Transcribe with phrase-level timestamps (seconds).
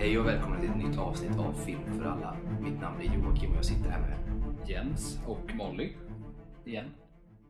[0.00, 2.36] Hej och välkomna till ett nytt avsnitt av Film för alla.
[2.60, 4.18] Mitt namn är Joakim och jag sitter här med.
[4.68, 5.92] Jens och Molly
[6.64, 6.90] igen.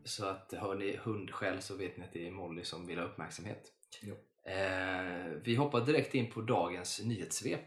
[0.03, 3.05] Så att hör ni hundskäll så vet ni att det är Molly som vill ha
[3.05, 3.63] uppmärksamhet.
[4.01, 4.15] Jo.
[4.51, 7.65] Eh, vi hoppar direkt in på dagens nyhetssvep.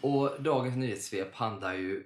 [0.00, 2.04] Och dagens nyhetssvep handlar ju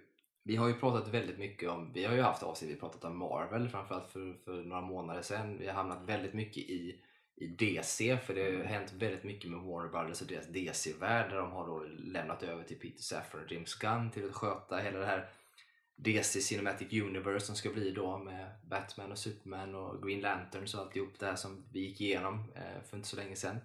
[0.50, 3.18] vi har ju pratat väldigt mycket om, vi har ju haft avsnitt, vi pratat om
[3.18, 5.58] Marvel framförallt för, för några månader sedan.
[5.58, 7.00] Vi har hamnat väldigt mycket i,
[7.36, 11.36] i DC för det har hänt väldigt mycket med Warner Brothers och deras DC-värld där
[11.36, 14.98] de har då lämnat över till Peter Safran och James Gunn till att sköta hela
[14.98, 15.28] det här
[15.96, 20.80] DC Cinematic Universe som ska bli då med Batman och Superman och Green Lanterns och
[20.80, 23.56] alltihop det här som vi gick igenom eh, för inte så länge sedan.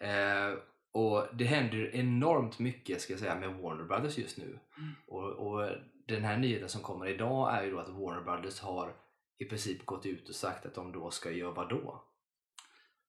[0.00, 0.58] Eh,
[0.92, 4.58] och det händer enormt mycket ska jag säga med Warner Brothers just nu.
[5.06, 5.70] Och, och
[6.06, 8.96] den här nyheten som kommer idag är ju då att Warner Brothers har
[9.38, 12.04] i princip gått ut och sagt att de då ska göra vad då?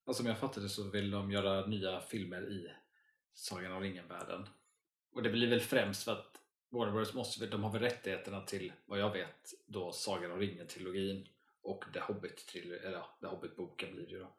[0.06, 2.72] Alltså, som jag fattade så vill de göra nya filmer i
[3.34, 4.48] Sagan om ringen-världen.
[5.12, 8.74] Och det blir väl främst för att Warner Bros måste, de har väl rättigheterna till,
[8.86, 11.28] vad jag vet, då Sagan om ringen-trilogin
[11.62, 14.36] och The Hobbit, eller ja, The Hobbit-boken blir det ju då.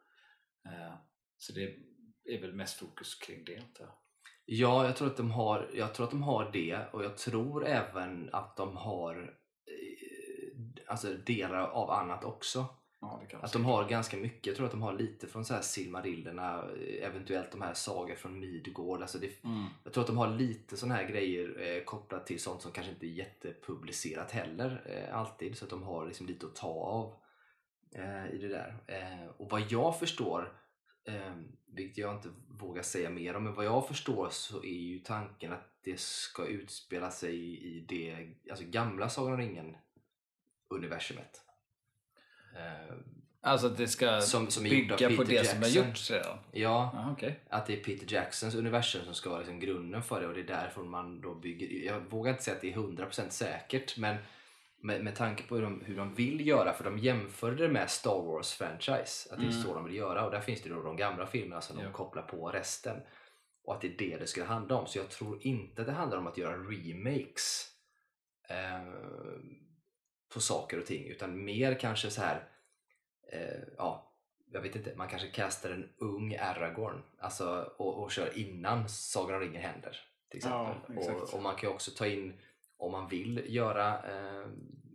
[0.65, 0.95] Eh,
[1.37, 1.75] så det
[2.23, 3.93] är väl mest fokus kring det antar jag.
[4.51, 7.67] Ja, jag tror att de har, jag tror att de har det och jag tror
[7.67, 9.35] även att de har
[9.67, 12.65] eh, alltså delar av annat också.
[13.01, 15.61] Ja, Att de har ganska mycket, jag tror att de har lite från så här
[15.61, 19.01] Silmarillerna, eh, eventuellt de här sagor från Midgård.
[19.01, 19.65] Alltså det, Mm.
[19.83, 22.91] Jag tror att de har lite såna här grejer eh, kopplat till sånt som kanske
[22.93, 25.57] inte är jättepublicerat heller eh, alltid.
[25.57, 27.13] Så att de har liksom lite att ta av
[27.95, 28.77] eh, i det där.
[28.87, 30.58] Eh, och vad jag förstår,
[31.15, 31.33] eh,
[31.65, 35.53] vilket jag inte vågar säga mer om, men vad jag förstår så är ju tanken
[35.53, 37.35] att det ska utspela sig
[37.67, 41.41] i det alltså gamla Sagan om ringen-universumet.
[42.55, 42.95] Eh,
[43.41, 45.87] Alltså att det ska Som- som bygga på det som är Jackson.
[45.87, 46.37] gjort redan?
[46.51, 47.39] ja, Ja, okej.
[47.49, 50.39] att det är Peter Jacksons universum som ska vara liksom grunden för det och det
[50.39, 51.85] är därifrån man då bygger.
[51.93, 54.17] Jag vågar inte säga att det är 100% säkert men
[54.81, 57.89] med, med tanke på hur de, hur de vill göra, för de jämförde det med
[57.89, 59.63] Star Wars franchise, att det är Mm.
[59.63, 61.83] så de vill göra och där finns det då de gamla filmerna som Ja.
[61.83, 63.01] de kopplar på resten
[63.63, 64.87] och att det är det det skulle handla om.
[64.87, 67.67] Så jag tror inte det handlar om att göra remakes
[68.49, 68.93] eh,
[70.33, 72.47] på saker och ting utan mer kanske så här
[73.31, 74.13] eh, ja,
[74.51, 79.35] jag vet inte, man kanske castar en ung Aragorn alltså, och, och kör innan Sagan
[79.35, 79.97] om ringen händer.
[80.29, 80.95] Till exempel.
[80.95, 82.41] Ja, och, och man kan ju också ta in,
[82.79, 84.47] om man vill göra, eh,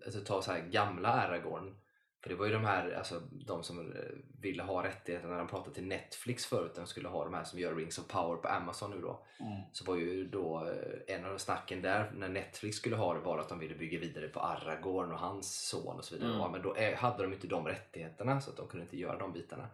[0.04, 1.74] alltså ta så här gamla Aragorn.
[2.22, 4.02] För det var ju de här, alltså de som eh,
[4.40, 7.58] ville ha rättigheterna när de pratade till Netflix förut, de skulle ha de här som
[7.58, 9.26] gör Rings of Power på Amazon nu då.
[9.40, 9.62] Mm.
[9.72, 13.38] Så var ju då eh, en av snacken där när Netflix skulle ha det var
[13.38, 16.30] att de ville bygga vidare på Aragorn och hans son och så vidare.
[16.30, 16.40] Mm.
[16.40, 19.18] Ja, men då eh, hade de inte de rättigheterna så att de kunde inte göra
[19.18, 19.68] de bitarna.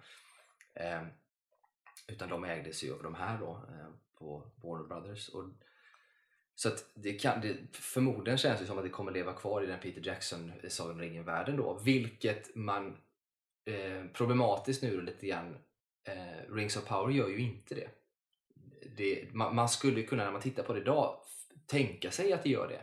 [0.75, 1.03] Eh,
[2.09, 3.89] utan de ägdes ju av de här då eh,
[4.19, 5.29] på Warner Brothers.
[5.29, 5.45] Och,
[6.55, 9.67] så att det kan, det, förmodligen känns det som att det kommer leva kvar i
[9.67, 11.81] den Peter Jackson Sagan om ringen-världen då.
[11.85, 12.97] Vilket man
[13.71, 15.57] eh, problematiskt nu lite grann
[16.09, 17.89] eh, Rings of Power gör ju inte det
[18.97, 21.17] det, man, man skulle kunna när man tittar på det idag
[21.67, 22.81] tänka sig att det gör det.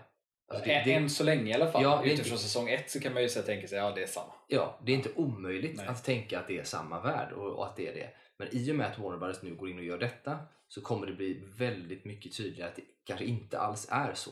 [0.48, 1.84] Alltså det, det Än så länge i alla fall.
[1.84, 4.08] Ja, Utifrån inte- säsong ett så kan man ju så tänka sig ja det är
[4.08, 4.34] samma.
[4.48, 5.88] ja, det är inte omöjligt Nej.
[5.88, 8.10] att tänka att det är samma värld och, och att det är det.
[8.38, 11.08] Men i och med att Warner Brothers nu går in och gör detta så kommer
[11.08, 14.32] det bli väldigt mycket tydligare att det kanske inte alls är så.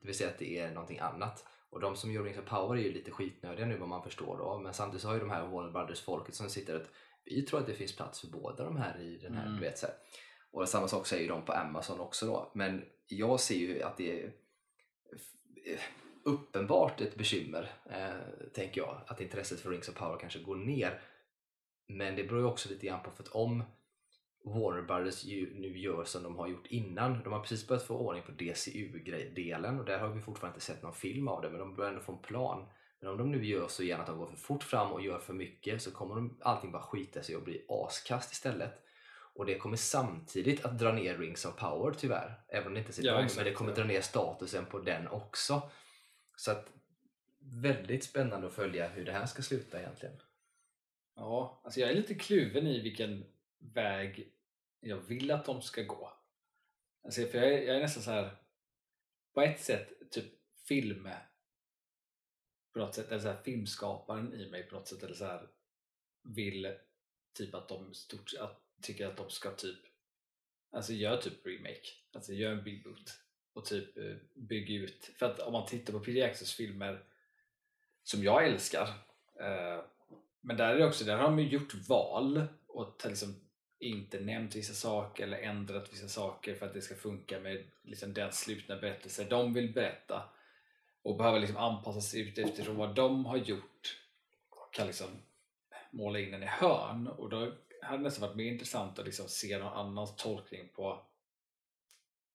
[0.00, 1.44] Det vill säga att det är någonting annat.
[1.70, 4.38] Och de som gör Rings of Power är ju lite skitnödiga nu vad man förstår
[4.38, 4.58] då.
[4.58, 6.90] Men samtidigt så har ju de här Warner Brothers-folket som sitter att
[7.24, 9.54] vi tror att det finns plats för båda de här i den här, Mm.
[9.54, 9.94] du vet så här.
[10.52, 12.50] Och samma sak säger de på Amazon också då.
[12.54, 14.32] Men jag ser ju att det är
[15.16, 15.80] f-
[16.24, 19.00] uppenbart ett bekymmer, eh, tänker jag.
[19.06, 21.00] Att intresset för Rings of Power kanske går ner.
[21.88, 23.62] Men det beror ju också lite grann på för att om
[24.46, 27.22] Warner Brothers ju nu gör som de har gjort innan.
[27.22, 30.82] De har precis börjat få ordning på DCU-delen och där har vi fortfarande inte sett
[30.82, 32.66] någon film av det men de börjar ändå få en plan.
[33.00, 35.18] Men om de nu gör så igen att de går för fort fram och gör
[35.18, 38.82] för mycket så kommer de, allting bara skita sig och bli askast istället.
[39.34, 42.40] Och det kommer samtidigt att dra ner Rings of Power tyvärr.
[42.48, 43.76] Även om det inte ser Ja, ja, exakt, men det kommer ja.
[43.76, 45.70] dra ner statusen på den också.
[46.36, 46.72] Så att
[47.38, 50.16] väldigt spännande att följa hur det här ska sluta egentligen.
[51.16, 53.24] Ja, alltså jag är lite kluven i vilken
[53.58, 54.35] väg
[54.80, 56.12] jag vill att de ska gå.
[57.04, 58.36] Alltså för jag är, jag är nästan så här
[59.34, 60.32] på ett sätt typ
[60.68, 61.08] film
[62.72, 65.48] på något sätt, eller så här, filmskaparen i mig på något sätt eller så här,
[66.22, 66.74] vill
[67.34, 69.78] typ att de stort, att, tycker att de ska typ
[70.70, 73.18] alltså gör typ remake, alltså gör en reboot
[73.52, 77.04] och typ eh, bygg ut, för att om man tittar på Peter Jacksons filmer
[78.02, 78.88] som jag älskar
[79.40, 79.84] eh,
[80.40, 83.45] men där är det också, där har de ju gjort val och liksom
[83.78, 88.14] inte nämnt vissa saker eller ändrat vissa saker för att det ska funka med liksom
[88.14, 90.28] den slutna berättelsen de vill berätta
[91.02, 93.96] och behöver liksom anpassa sig ut eftersom vad de har gjort
[94.76, 95.08] kan liksom
[95.90, 97.52] måla in den i hörn och då
[97.82, 101.06] hade det nästan varit mer intressant att liksom se någon annans tolkning på,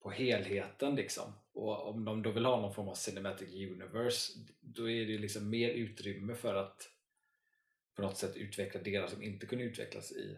[0.02, 1.34] på helheten liksom.
[1.54, 5.50] Och om de då vill ha någon form av cinematic universe då är det liksom
[5.50, 6.90] mer utrymme för att
[7.96, 10.38] på något sätt utveckla delar som inte kunde utvecklas i,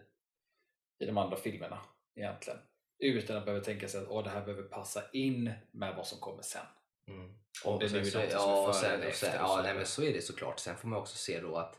[0.98, 1.80] i de andra filmerna
[2.16, 2.58] egentligen.
[2.98, 6.18] Utan att behöva tänka sig att Åh, det här behöver passa in med vad som
[6.20, 6.66] kommer sen.
[7.08, 7.34] Mm.
[7.64, 9.74] Om det nu är så, någonting som är ja, före sen, eller efter ja, nej,
[9.74, 10.58] men så är det såklart.
[10.58, 11.78] Sen får man också se då att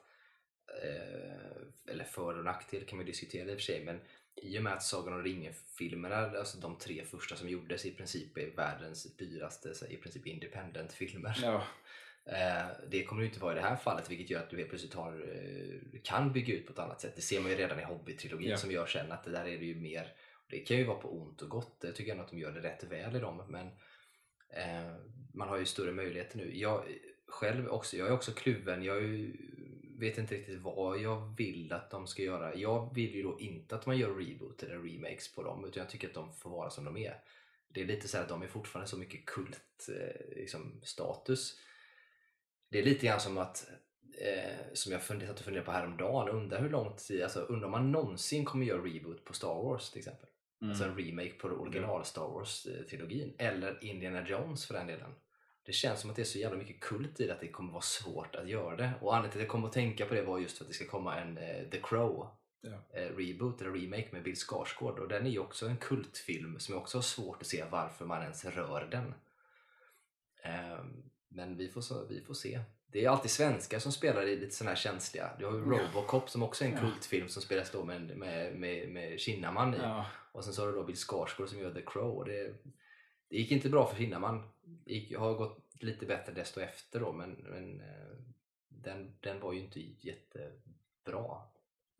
[0.83, 3.99] eh, eller för och nackdel kan man diskutera i och för sig men
[4.35, 8.37] i och med att Sagan om ringen-filmerna, alltså de tre första som gjordes i princip
[8.37, 11.39] är världens dyraste i princip independent-filmer.
[11.41, 11.63] Ja,
[12.87, 14.93] det kommer det inte vara i det här fallet vilket gör att du helt plötsligt
[14.93, 17.15] har, eh, kan bygga ut på ett annat sätt.
[17.15, 18.57] Det ser man ju redan i Hobbit-trilogin Ja.
[18.57, 20.13] som gör sen att det där är det ju mer,
[20.49, 22.61] det kan ju vara på ont och gott, jag tycker ändå att de gör det
[22.61, 23.67] rätt väl i dem men
[24.49, 24.95] eh,
[25.33, 26.57] man har ju större möjligheter nu.
[26.57, 26.83] Jag
[27.27, 29.37] själv också, jag är också kluven, jag ju,
[29.99, 32.55] vet inte riktigt vad jag vill att de ska göra.
[32.55, 35.89] Jag vill ju då inte att man gör reboot eller remakes på dem utan jag
[35.89, 37.21] tycker att de får vara som de är.
[37.69, 41.59] Det är lite så här att de är fortfarande så mycket kult eh, liksom, status.
[42.69, 43.69] Det är lite grann som att
[44.21, 47.65] eh, som jag funderat satt och funderade på häromdagen, undrar hur lång tid, alltså undrar
[47.65, 50.29] om man någonsin kommer göra reboot på Star Wars till exempel.
[50.61, 50.71] mm.
[50.71, 53.33] Alltså en remake på original Star Wars-trilogin.
[53.37, 55.11] Eller Indiana Jones för den delen.
[55.65, 57.71] Det känns som att det är så jävla mycket kult i det att det kommer
[57.71, 58.91] vara svårt att göra det.
[59.01, 60.73] Och anledningen till att jag kom att tänka på det var just för att det
[60.73, 62.27] ska komma en eh, The Crow
[62.61, 62.99] Ja.
[62.99, 64.99] eh, reboot eller remake med Bill Skarsgård.
[64.99, 68.05] Och den är ju också en kultfilm som jag också har svårt att se varför
[68.05, 69.13] man ens rör den.
[70.43, 72.59] Ehm, men vi får, så, vi får se.
[72.87, 75.31] Det är alltid svenskar som spelar i lite sådana här känsliga.
[75.39, 75.59] Du har ju.
[75.59, 76.79] Robocop som också är en Ja.
[76.79, 79.77] kultfilm som spelas då med, med, med, med Kinnaman i.
[79.77, 80.05] Ja.
[80.31, 82.17] Och sen så har du då Bill Skarsgård som gör The Crow.
[82.17, 82.53] Och det,
[83.29, 84.49] det gick inte bra för Kinnaman.
[84.63, 88.17] Det gick, har gått lite bättre desto efter då men, men eh,
[88.67, 91.41] den, den var ju inte jättebra.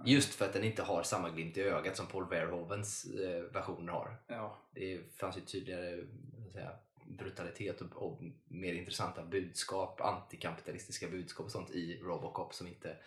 [0.06, 3.92] Just för att den inte har samma glimt i ögat som Paul Verhovens eh, versioner
[3.94, 4.18] har.
[4.28, 4.58] Ja.
[4.72, 6.04] Det fanns ju tydligare
[6.52, 6.72] säga,
[7.06, 12.98] brutalitet och, och mer intressanta budskap, antikapitalistiska budskap och sånt i Robocop som inte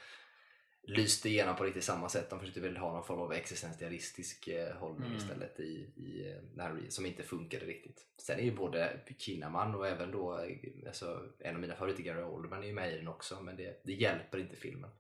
[0.83, 2.31] lyste igenom på riktigt samma sätt.
[2.31, 5.19] De försökte väl ha någon form av existentialistisk eh, hållning Mm.
[5.19, 8.07] istället i, i eh, här, som inte funkade riktigt.
[8.17, 10.57] Sen är ju både Kinnaman och även då eh,
[10.87, 13.81] alltså, en av mina favoriter Gary Oldman är ju med i den också men det,
[13.85, 14.91] det hjälper inte filmen.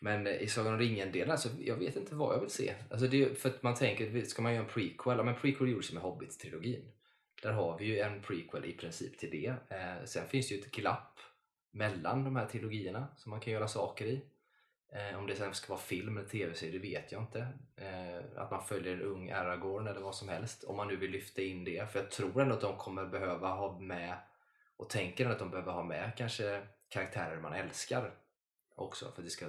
[0.00, 2.74] Men eh, i Sagan om ringen-delen, alltså, jag vet inte vad jag vill se.
[2.90, 5.18] Alltså, det för att man tänker, ska man göra en prequel?
[5.18, 6.92] Ja, men prequel gjordes ju med Hobbit-trilogin.
[7.42, 9.76] Där har vi ju en prequel i princip till det.
[9.76, 11.18] Eh, sen finns det ju ett glapp
[11.70, 14.22] mellan de här trilogierna som man kan göra saker i.
[14.92, 17.48] Eh, om det sen ska vara film eller tv-serie, det vet jag inte.
[17.76, 20.64] Eh, att man följer en ung Aragorn eller vad som helst.
[20.64, 21.92] Om man nu vill lyfta in det.
[21.92, 24.16] För jag tror ändå att de kommer behöva ha med
[24.76, 28.14] och tänker att de behöver ha med kanske karaktärer man älskar
[28.74, 29.46] också för att det ska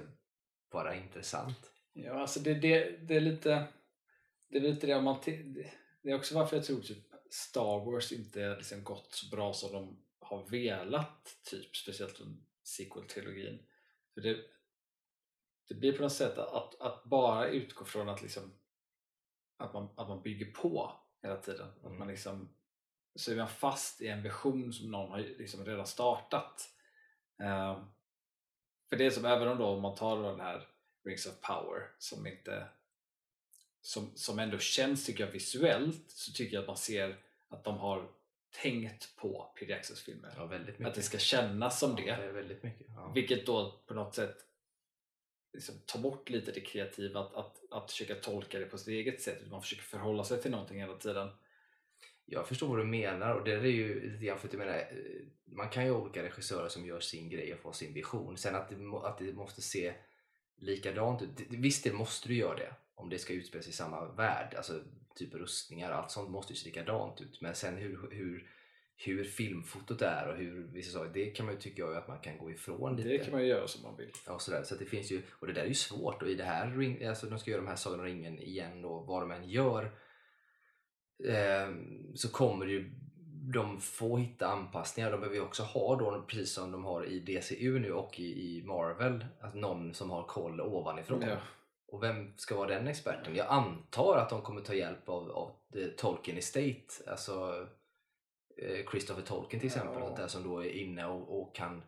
[0.70, 1.72] vara intressant.
[1.92, 3.64] Ja, alltså det, det, det är lite
[4.48, 5.20] det är lite det om man
[6.02, 9.72] det är också varför jag tror typ Star Wars inte liksom gått så bra som
[9.72, 12.20] de har velat typ speciellt
[12.62, 13.58] sequel-trilogin.
[14.14, 14.38] För det,
[15.68, 18.52] det blir på något sätt att, att bara utgå från att liksom
[19.56, 20.92] att man, att man bygger på
[21.22, 21.68] hela tiden.
[21.68, 21.98] Att Mm.
[21.98, 22.48] man liksom
[23.14, 26.70] så är man fast i en vision som någon har liksom redan startat.
[27.42, 27.82] Eh,
[28.88, 30.68] för det är som även om då om man tar den här
[31.04, 32.68] Rings of Power som inte
[33.80, 37.16] som, som ändå känns tycker jag visuellt så tycker jag att man ser
[37.48, 38.10] att de har
[38.62, 40.32] tänkt på Peter Jacksons filmer.
[40.36, 40.86] Ja.
[40.88, 42.02] Att det ska kännas som det.
[42.02, 42.86] Ja, det är väldigt mycket.
[42.88, 43.12] Ja.
[43.14, 44.36] Vilket då på något sätt
[45.52, 49.22] liksom tar bort lite det kreativa att, att, att försöka tolka det på sitt eget
[49.22, 49.50] sätt.
[49.50, 51.28] Man försöker förhålla sig till någonting hela tiden.
[52.24, 54.84] Jag förstår vad du menar och det är ju lite grann för att jag menar,
[55.44, 58.36] man kan ju ha olika regissörer som gör sin grej och får sin vision.
[58.36, 59.94] Sen att det, att det måste se
[60.56, 61.28] likadant ut.
[61.36, 64.54] det- Visst, det måste du göra det om det ska utspela sig i samma värld.
[64.56, 64.80] Alltså
[65.14, 67.40] typ rustningar, allt sånt måste ju se likadant ut.
[67.40, 68.50] Men sen hur, hur,
[68.96, 72.38] hur filmfotot är och hur vissa saker, det kan man ju tycka att man kan
[72.38, 73.08] gå ifrån lite.
[73.08, 74.10] Det kan man ju göra som man vill.
[74.26, 74.62] Ja, och sådär.
[74.62, 77.26] Så det finns ju, och det där är ju svårt och i det här, alltså
[77.26, 79.84] de ska göra de här Sagan om ringen igen då, vad de än gör
[81.24, 81.74] eh,
[82.14, 82.90] så kommer ju
[83.52, 85.10] de få hitta anpassningar.
[85.10, 88.24] De behöver ju också ha då, precis som de har i DCU nu och i,
[88.24, 91.22] i Marvel, att någon som har koll ovanifrån.
[91.22, 91.36] Ja.
[91.88, 93.34] Och vem ska vara den experten?
[93.36, 97.66] Jag antar att de kommer ta hjälp av, av the Tolkien Estate, alltså
[98.56, 100.14] eh, Christopher Tolkien till exempel, Ja.
[100.16, 101.82] där som då är inne och, och kan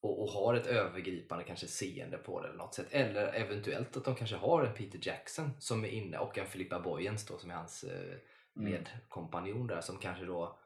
[0.00, 2.86] och, och har ett övergripande kanske seende på det eller något sätt.
[2.90, 6.80] Eller eventuellt att de kanske har en Peter Jackson som är inne och en Filippa
[6.80, 8.16] Boyens då som är hans eh,
[8.56, 8.70] Mm.
[8.72, 10.58] medkompanjon där som kanske då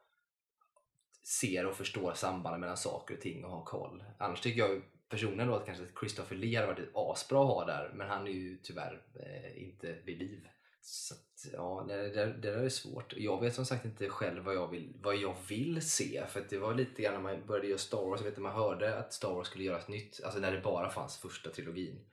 [1.41, 4.05] ser och förstår sambanden mellan saker och ting och har koll.
[4.19, 7.65] Annars tycker jag ju personligen då att kanske Christopher Lee hade varit asbra att ha
[7.67, 10.49] där men han är ju tyvärr eh, inte vid liv.
[10.85, 13.15] Så att, ja, det, det, det där är svårt.
[13.17, 16.25] Jag vet som sagt inte själv vad jag vill, vad jag vill se.
[16.29, 18.55] För det var lite grann när man började göra Star Wars, jag vet att man
[18.55, 22.05] hörde att Star Wars skulle göras nytt, alltså när det bara fanns första trilogin.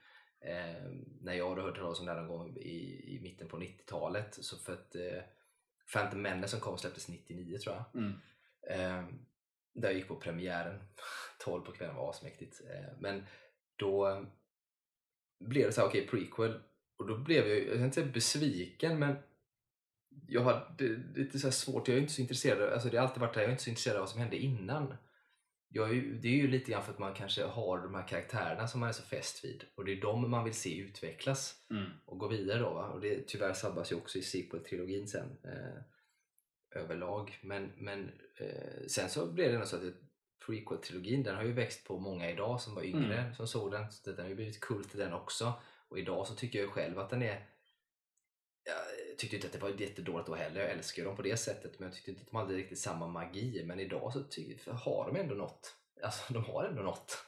[0.42, 0.92] Eh,
[1.22, 4.38] när jag hade hört talas om det någon gång i, i mitten på 90-talet.
[4.42, 5.24] Så för att eh,
[5.94, 8.02] Phantom Menace som kom släpptes 99 tror jag.
[8.02, 8.14] Mm.
[8.70, 9.14] Eh,
[9.74, 10.80] där jag gick på premiären
[11.44, 12.62] 12 på kvällen var asmäktigt.
[12.70, 13.24] Eh, men
[13.76, 14.24] då eh,
[15.46, 16.60] blev det så här, okej prequel
[17.00, 19.16] och då blev jag, jag ska inte säga besviken men
[20.28, 20.84] jag hade
[21.16, 23.42] lite så här svårt, jag är inte så intresserad, alltså det har alltid varit där,
[23.42, 24.96] jag är inte så intresserad av vad som hände innan.
[25.72, 28.08] Jag är ju, det är ju lite grann för att man kanske har de här
[28.08, 31.56] karaktärerna som man är så fäst vid och det är de man vill se utvecklas
[31.72, 31.90] Mm.
[32.06, 32.74] och gå vidare då.
[32.74, 32.88] Va?
[32.90, 35.82] Och det tyvärr sabbas ju också i sequel-trilogin sen eh,
[36.82, 37.40] överlag.
[37.42, 40.09] Men, men eh, sen så blev det ändå så att det-
[40.50, 43.92] prequel-trilogin den har ju växt på många idag som var yngre som såg den.
[43.92, 45.54] Så den har ju blivit kult den också.
[45.90, 47.46] Och idag så tycker jag ju själv att den är
[48.64, 50.62] jag tyckte inte att det var jättedåligt då heller.
[50.62, 52.80] Jag älskar ju dem på det sättet men jag tyckte inte att de hade riktigt
[52.80, 53.64] samma magi.
[53.66, 55.76] Men idag så ty- har de ändå något.
[56.04, 57.26] Alltså de har ändå något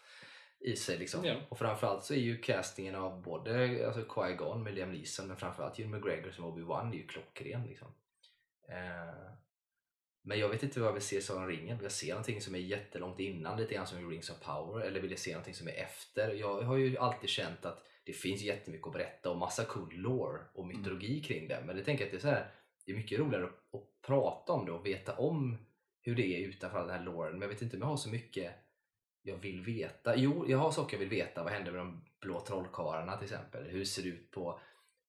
[0.60, 1.26] i sig liksom.
[1.26, 1.36] Ja.
[1.50, 5.80] Och framförallt så är ju castingen av både alltså Qui-Gon med Liam Neeson men framförallt
[5.80, 7.88] Ewan McGregor som Obi-Wan är ju klockren liksom.
[8.70, 9.32] Eh,
[10.22, 11.78] men jag vet inte vad jag vill se i Sagan ringen.
[11.78, 14.86] Vill jag se någonting som är jättelångt innan, lite grann som i Rings of Power?
[14.86, 16.34] Eller vill jag se någonting som är efter?
[16.34, 20.40] Jag har ju alltid känt att det finns jättemycket att berätta och massa cool lore
[20.54, 21.64] och mytologi kring det.
[21.66, 22.52] Men det tänker jag att det är, så här,
[22.86, 25.58] det är mycket roligare att, att prata om det och veta om
[26.02, 27.32] hur det är utanför den här loren.
[27.32, 28.54] Men jag vet inte om jag har så mycket
[29.22, 30.16] jag vill veta.
[30.16, 31.44] Jo, jag har saker jag vill veta.
[31.44, 33.64] Vad händer med de blå trollkarlarna till exempel?
[33.64, 34.60] Hur ser det ut på,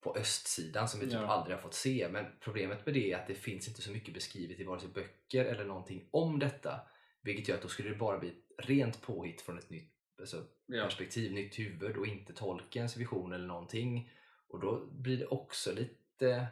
[0.03, 1.27] på östsidan som vi typ Ja.
[1.27, 2.07] aldrig har fått se?
[2.11, 4.89] Men problemet med det är att det finns inte så mycket beskrivet i vare sig
[4.89, 6.79] böcker eller någonting om detta.
[7.21, 10.83] Vilket gör att då skulle det bara bli rent påhitt från ett nytt alltså, Ja.
[10.83, 14.11] perspektiv, nytt huvud och inte tolkens vision eller någonting.
[14.47, 16.47] Och då blir det också lite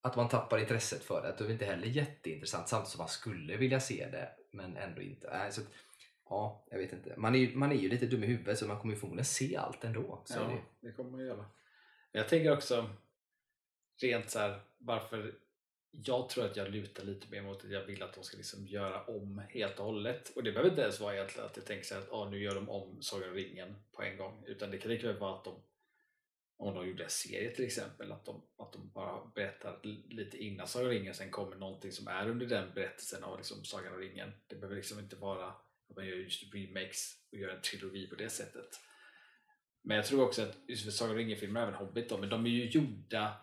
[0.00, 1.28] att man tappar intresset för det.
[1.28, 5.02] Att det är inte heller jätteintressant samtidigt som man skulle vilja se det men ändå
[5.02, 5.30] inte.
[5.38, 5.66] Nej, så att,
[6.28, 7.14] ja, jag vet inte.
[7.16, 9.24] Man är, ju, man är ju lite dum i huvudet så man kommer ju förmodligen
[9.24, 10.22] se allt ändå.
[10.24, 10.88] Så det Ja, ju.
[10.88, 11.44] det kommer man göra.
[12.16, 12.90] Jag tänker också
[14.02, 15.34] rent så här varför
[15.90, 18.66] jag tror att jag lutar lite mer mot att jag vill att de ska liksom
[18.66, 20.32] göra om helt och hållet.
[20.36, 22.42] Och det behöver inte ens vara egentligen att jag tänker så här att ah, nu
[22.42, 24.44] gör de om Sagan om ringen på en gång.
[24.46, 25.54] Utan det kan lika väl vara att de
[26.56, 30.68] om de gjorde en serie till exempel, att de, att de bara berättar lite innan
[30.68, 33.98] Sagan om ringen sen kommer någonting som är under den berättelsen av liksom Sagan om
[33.98, 34.32] ringen.
[34.46, 38.14] Det behöver liksom inte vara att man gör just remakes och gör en trilogi på
[38.14, 38.80] det sättet.
[39.86, 42.46] Men jag tror också att just för Sagan om ringen-filmer, även Hobbit, då, men de
[42.46, 43.34] är ju gjorda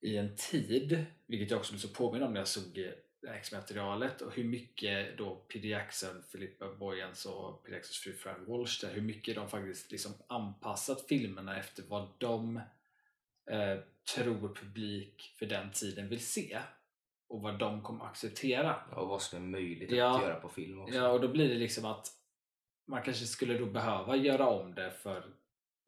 [0.00, 4.20] i en tid, vilket jag också blev så påminn om när jag såg eh, X-materialet
[4.22, 8.94] och hur mycket då Peter Jackson, Philippa Boyens och Peter Jacksons fru Fran Walsh där,
[8.94, 12.56] hur mycket de faktiskt liksom anpassat filmerna efter vad de
[13.50, 13.78] eh,
[14.14, 16.58] tror publik för den tiden vill se
[17.28, 18.76] och vad de kommer acceptera.
[18.96, 20.16] Och vad som är möjligt Ja.
[20.16, 20.94] att göra på film också.
[20.94, 22.12] Ja, och då blir det liksom att
[22.86, 25.24] man kanske skulle då behöva göra om det för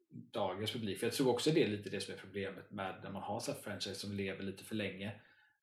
[0.09, 0.99] dagens publik.
[0.99, 3.39] För jag tror också det är lite det som är problemet med när man har
[3.39, 5.11] så här franchise som lever lite för länge.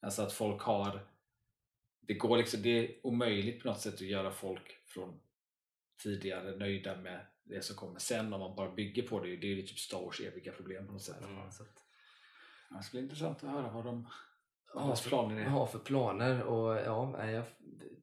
[0.01, 1.01] Alltså att folk har
[2.01, 5.21] det går liksom, det är omöjligt på något sätt att göra folk från
[6.03, 9.37] tidigare nöjda med det som kommer sen om man bara bygger på det.
[9.37, 11.23] Det är ju typ Star Wars eviga problem på något sätt.
[11.25, 11.85] Mm, så att,
[12.71, 14.09] Det ska bli intressant att höra vad de
[14.75, 15.45] vad deras för- planer är.
[15.49, 17.45] ha för planer och ja, jag,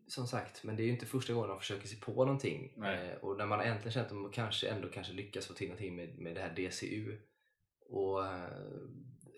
[0.07, 2.73] som sagt, men det är ju inte första gången de försöker sig på någonting.
[2.83, 5.95] Eh, och när man äntligen känt att de kanske ändå kanske lyckas få till någonting
[5.95, 7.17] med, med det här DCU
[7.89, 8.49] och eh,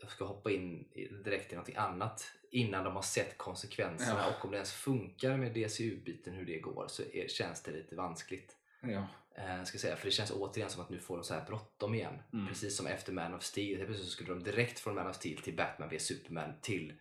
[0.07, 0.87] ska hoppa in
[1.23, 4.35] direkt i någonting annat innan de har sett konsekvenserna Ja.
[4.37, 7.95] och om det ens funkar med DCU-biten hur det går så är, känns det lite
[7.95, 8.57] vanskligt.
[8.81, 9.07] Ja.
[9.37, 9.95] Eh, ska säga.
[9.95, 12.13] För det känns återigen som att nu får de så här bråttom igen.
[12.33, 12.47] Mm.
[12.47, 13.85] Precis som efter Man of Steel.
[13.85, 16.93] Plötsligt så skulle de direkt från Man of Steel till Batman vs Superman till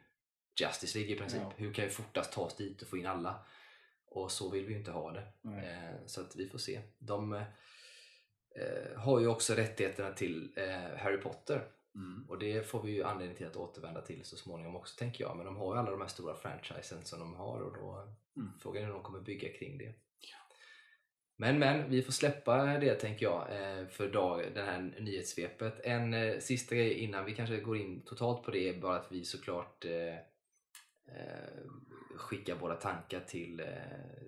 [0.61, 1.41] Justice League i princip.
[1.43, 1.53] Ja.
[1.57, 3.47] Hur kan vi fortast ta oss dit och få in alla?
[4.07, 5.27] Och så vill vi ju inte ha det.
[5.45, 6.81] Eh, så att vi får se.
[6.99, 11.69] De eh, har ju också rättigheterna till eh, Harry Potter.
[11.95, 12.27] Mm.
[12.29, 15.37] Och det får vi ju anledning till att återvända till så småningom också tänker jag.
[15.37, 18.53] Men de har ju alla de här stora franchisen som de har och då Mm.
[18.61, 19.95] frågan är hur de kommer bygga kring det.
[21.37, 25.81] Men men, vi får släppa det tänker jag eh, för dag, den här nyhetssvepet.
[25.85, 29.13] En eh, sista grej innan vi kanske går in totalt på det är bara att
[29.13, 30.15] vi såklart eh,
[31.07, 33.67] eh, skickar våra tankar till, eh,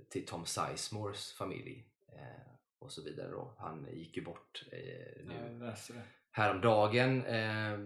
[0.09, 1.89] till Tom Sizemores familj.
[2.13, 3.31] Eh, och så vidare.
[3.31, 3.55] Då.
[3.59, 6.03] Han gick ju bort eh, nu det.
[6.31, 7.25] häromdagen.
[7.25, 7.79] Eh,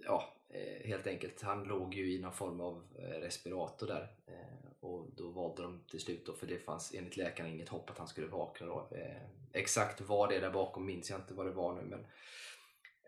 [0.00, 0.34] ja,
[0.84, 1.42] helt enkelt.
[1.42, 4.08] Han låg ju i någon form av respirator där
[4.80, 7.98] och då valde de till slut då, för det fanns enligt läkaren inget hopp att
[7.98, 8.88] han skulle vakna då.
[9.52, 12.06] Exakt vad det är där bakom minns jag inte vad det var nu men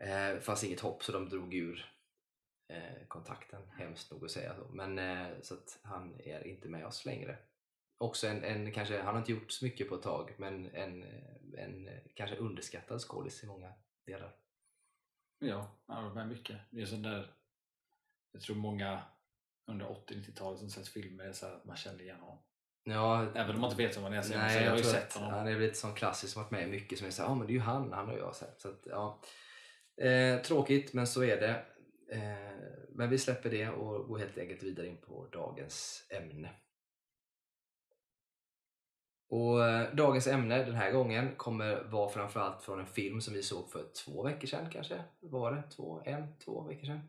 [0.01, 1.93] eh, fanns inget hopp så de drog ur
[2.71, 4.75] eh, kontakten, hemskt nog att säga så.
[4.75, 7.39] Men eh, så att han är inte med oss längre.
[7.99, 11.05] Också en, en kanske, han har inte gjort så mycket på ett tag men en,
[11.57, 13.73] en kanske underskattad skådis i många
[14.07, 14.35] delar.
[15.39, 16.57] Ja, han var med mycket.
[16.71, 17.35] Det är sån där,
[18.33, 19.03] jag tror många
[19.67, 22.39] under 80-90-talet som sett filmer så här att man kände igen honom.
[22.85, 24.23] Ja, Även om man inte vet vem han är.
[24.23, 25.31] Så Nej, jag, jag har ju sett honom.
[25.31, 27.53] han är lite sån klassisk som varit med mycket som är såhär, ja men det
[27.53, 28.35] är ju han, han har jag.
[28.35, 29.21] Så att, ja.
[30.05, 31.65] eh, tråkigt men så är det.
[32.13, 32.55] Eh,
[32.89, 36.51] men vi släpper det och går helt enkelt vidare in på dagens ämne.
[39.29, 43.43] Och eh, dagens ämne den här gången kommer vara framförallt från en film som vi
[43.43, 45.03] såg för två veckor sedan kanske?
[45.21, 45.63] Var det?
[45.77, 47.01] Två, en, två veckor sedan?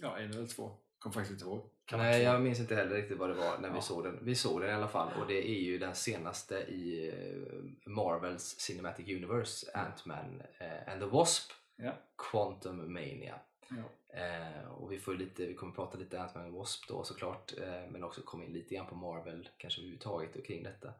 [0.00, 0.76] Ja, en eller två.
[0.98, 1.60] Kommer faktiskt inte ihåg.
[1.84, 3.80] Kan Nej, jag minns inte heller riktigt vad det var när vi Ja.
[3.82, 4.18] såg den.
[4.22, 8.42] Vi såg den i alla fall och det är ju den senaste i eh, Marvels
[8.60, 10.42] Cinematic Universe, Ant-Man
[10.86, 11.92] and the Wasp, Ja.
[12.30, 13.40] Quantum Mania.
[13.70, 13.82] Ja.
[14.16, 17.90] Eh, och vi, får lite, vi kommer prata lite Ant-Man and Wasp då såklart, eh,
[17.90, 20.92] men också komma in lite grann på Marvel kanske överhuvudtaget och kring detta.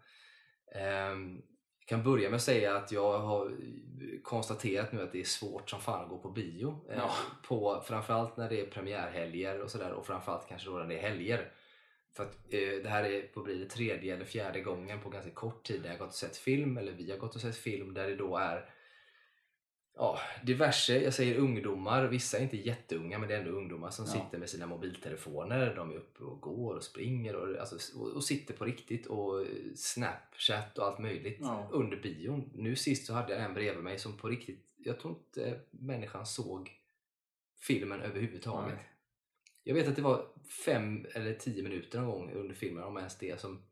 [0.75, 3.53] Jag kan börja med att säga att jag har
[4.23, 6.85] konstaterat nu att det är svårt som fan att gå på bio.
[6.91, 7.11] Eh, Ja.
[7.49, 11.03] på, framförallt när det är premiärhelger och sådär och framförallt kanske då när det är
[11.03, 11.53] helger.
[12.17, 15.31] För att eh, det här är på blir det tredje eller fjärde gången på ganska
[15.31, 17.95] kort tid när jag gått och sett film, eller vi har gått och sett film
[17.95, 18.71] där det då är
[19.97, 24.05] ja, diverse, jag säger ungdomar, vissa är inte jätteunga men det är ändå ungdomar som
[24.05, 24.13] Ja.
[24.13, 28.25] sitter med sina mobiltelefoner, de är uppe och går och springer och, alltså, och, och
[28.25, 29.47] sitter på riktigt och eh,
[29.77, 31.69] snapchat och allt möjligt Ja.
[31.73, 32.51] under bion.
[32.55, 36.27] Nu sist så hade jag en bredvid mig som på riktigt, jag tror inte människan
[36.27, 36.73] såg
[37.61, 38.75] filmen överhuvudtaget.
[38.75, 38.89] Nej.
[39.67, 40.27] Jag vet att det var
[40.65, 43.63] fem eller tio minuter någon gång under filmen, om ens det, som,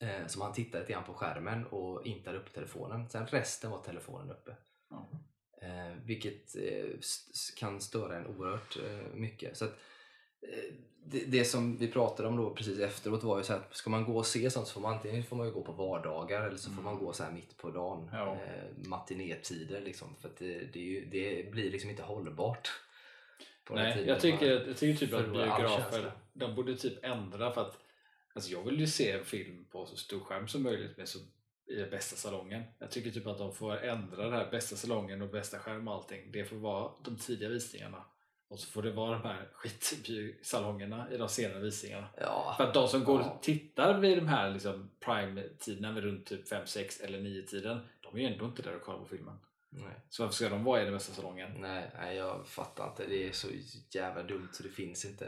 [0.00, 3.08] eh, som han tittade lite grann på skärmen och inte hade uppe telefonen.
[3.08, 4.56] Sen resten var telefonen uppe.
[4.90, 5.08] Ja.
[5.60, 6.90] Eh, vilket eh,
[7.56, 9.56] kan störa en oerhört eh, mycket.
[9.56, 9.78] Så att,
[10.42, 13.90] eh, det, det som vi pratade om då precis efteråt var ju så att ska
[13.90, 16.42] man gå och se sånt så får man antingen får man ju gå på vardagar
[16.42, 18.10] eller så får man gå så här mitt på dagen.
[18.12, 18.34] Ja.
[18.34, 20.16] Eh, matinétider liksom.
[20.20, 22.68] För det, det, ju, det blir liksom inte hållbart.
[23.70, 27.78] Nej, jag tycker, jag tycker typ att biografer, de borde typ ändra för att
[28.32, 31.18] alltså jag vill ju se film på så stor skärm som möjligt med så,
[31.68, 32.62] i bästa salongen.
[32.78, 35.94] Jag tycker typ att de får ändra det här bästa salongen och bästa skärm och
[35.94, 36.32] allting.
[36.32, 38.04] Det får vara de tidiga visningarna
[38.48, 42.08] och så får det vara de här skitsalongerna i de senare visningarna.
[42.20, 46.48] Ja, För att de som går och tittar vid de här liksom prime-tiderna, runt typ
[46.48, 49.38] 5, 6 eller 9 tiden, de är ju ändå inte där och kollar på filmen.
[49.70, 49.94] nej.
[50.08, 51.50] Så varför ska de vara i den bästa salongen?
[51.60, 53.06] Nej, nej, jag fattar inte.
[53.06, 53.48] Det är så
[53.90, 55.24] jävla dumt så det finns inte.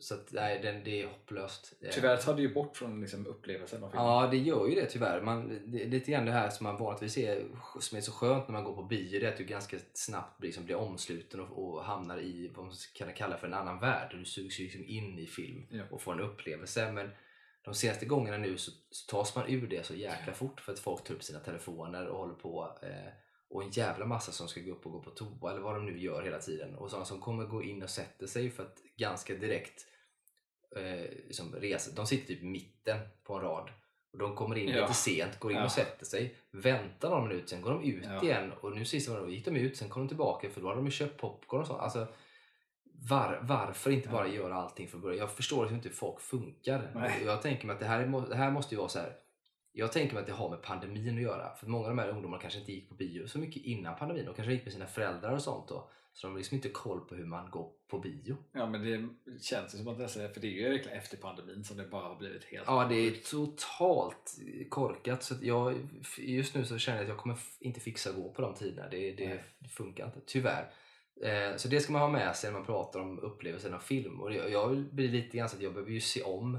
[0.00, 1.72] Så att, nej, den, det är hopplöst.
[1.80, 4.06] Eh, Tyvärr tar det ju bort från liksom upplevelsen av filmen.
[4.06, 5.20] Ja, det gör ju det tyvärr.
[5.20, 7.44] Man, det, är lite grann det här som man vanligtvis ser
[7.80, 9.20] som är så skönt när man går på bio.
[9.20, 12.74] Det är att du ganska snabbt liksom blir omsluten och, och hamnar i vad man
[12.94, 14.16] kan kalla för en annan värld.
[14.18, 15.82] Du sugs ju liksom in i film Ja.
[15.90, 16.92] och får en upplevelse.
[16.92, 17.10] Men
[17.64, 20.78] de senaste gångerna nu så, så tas man ur det så jäkla fort för att
[20.78, 22.78] folk tar upp sina telefoner och håller på.
[22.82, 23.12] Eh,
[23.50, 25.86] och en jävla massa som ska gå upp och gå på toa eller vad de
[25.86, 26.74] nu gör hela tiden.
[26.74, 29.86] Och sådana som kommer gå in och sätter sig för att ganska direkt
[30.76, 31.90] eh, liksom resa.
[31.96, 33.70] De sitter typ i mitten på en rad.
[34.12, 34.80] Och de kommer in Ja.
[34.80, 35.64] lite sent, går in Ja.
[35.64, 38.22] och sätter sig, väntar någon minut, sen går de ut Ja.
[38.22, 40.68] igen och nu sist var de, gick de ut, sen kom de tillbaka för då
[40.68, 41.80] hade de köpt popcorn och sånt.
[41.80, 42.06] Alltså,
[43.08, 45.18] var, varför inte bara göra allting från början?
[45.18, 46.90] Jag förstår liksom inte hur folk funkar.
[46.94, 47.22] Nej.
[47.24, 49.16] Jag tänker mig att det här, det här måste ju vara så här.
[49.72, 51.54] Jag tänker mig att det har med pandemin att göra.
[51.54, 54.24] För många av de här ungdomarna kanske inte gick på bio så mycket innan pandemin.
[54.24, 55.90] De kanske gick med sina föräldrar och sånt då.
[56.20, 58.36] Så de har liksom inte koll på hur man går på bio.
[58.52, 59.08] Ja men det
[59.42, 61.84] känns ju som att det är, för det är ju verkligen efter pandemin som det
[61.84, 65.22] bara har blivit helt Ja, det är totalt korkat.
[65.22, 65.74] Så jag,
[66.18, 68.88] just nu så känner jag att jag kommer inte fixa att gå på de tiderna.
[68.88, 70.70] Det, det, funkar inte, tyvärr.
[71.22, 74.20] Eh, så det ska man ha med sig när man pratar om upplevelsen av film.
[74.20, 76.58] Och jag, jag blir lite grann så att jag behöver ju se om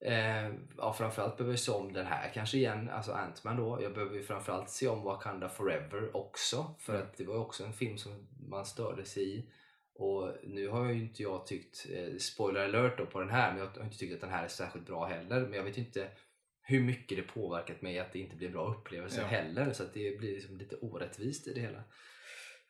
[0.00, 3.82] Eh, ja, framförallt behöver jag se om den här kanske igen, alltså Ant-Man då.
[3.82, 6.74] Jag behöver ju framförallt se om Wakanda Forever också.
[6.78, 7.06] För Mm.
[7.06, 9.50] att det var också en film som man störde sig i.
[9.94, 13.60] Och nu har ju inte jag tyckt, eh, spoiler alert då på den här, men
[13.62, 15.40] jag har inte tyckt att den här är särskilt bra heller.
[15.40, 16.08] Men jag vet inte
[16.62, 19.26] hur mycket det påverkat mig att det inte blir en bra upplevelse Ja.
[19.26, 19.72] heller.
[19.72, 21.82] Så att det blir liksom lite orättvist i det hela.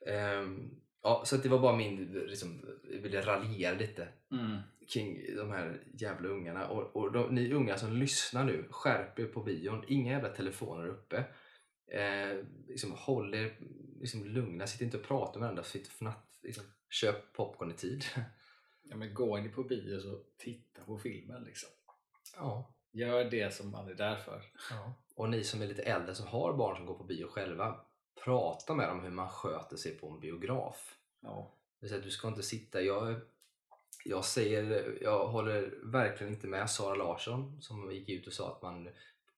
[0.07, 0.71] Ehm,
[1.03, 4.57] ja, så det var bara min, liksom, jag ville raljera lite Mm.
[4.93, 6.69] Kring de här jävla ungarna.
[6.69, 9.85] Och, och de, ni unga som lyssnar nu, skärp er på bion.
[9.89, 11.25] Inga jävla telefoner uppe.
[11.87, 13.59] Eh, liksom, håll er
[14.01, 15.65] liksom, lugna, sitt inte och prata med varandra.
[15.65, 18.05] Sitt och fnatt, liksom, köp popcorn i tid.
[18.91, 21.69] Ja, men gå in på bio så titta på filmen liksom.
[22.37, 22.75] ja.
[22.93, 24.43] Gör det som man är där för.
[24.71, 24.95] Ja.
[25.15, 27.81] Och ni som är lite äldre som har barn som går på bio själva,
[28.25, 30.99] prata med dem hur man sköter sig på en biograf.
[31.21, 31.55] Ja.
[31.81, 32.81] Det vill säga, du ska inte sitta...
[32.81, 33.21] Jag,
[34.05, 38.63] jag, säger, jag håller verkligen inte med Sara Larsson som gick ut och sa att
[38.63, 38.89] man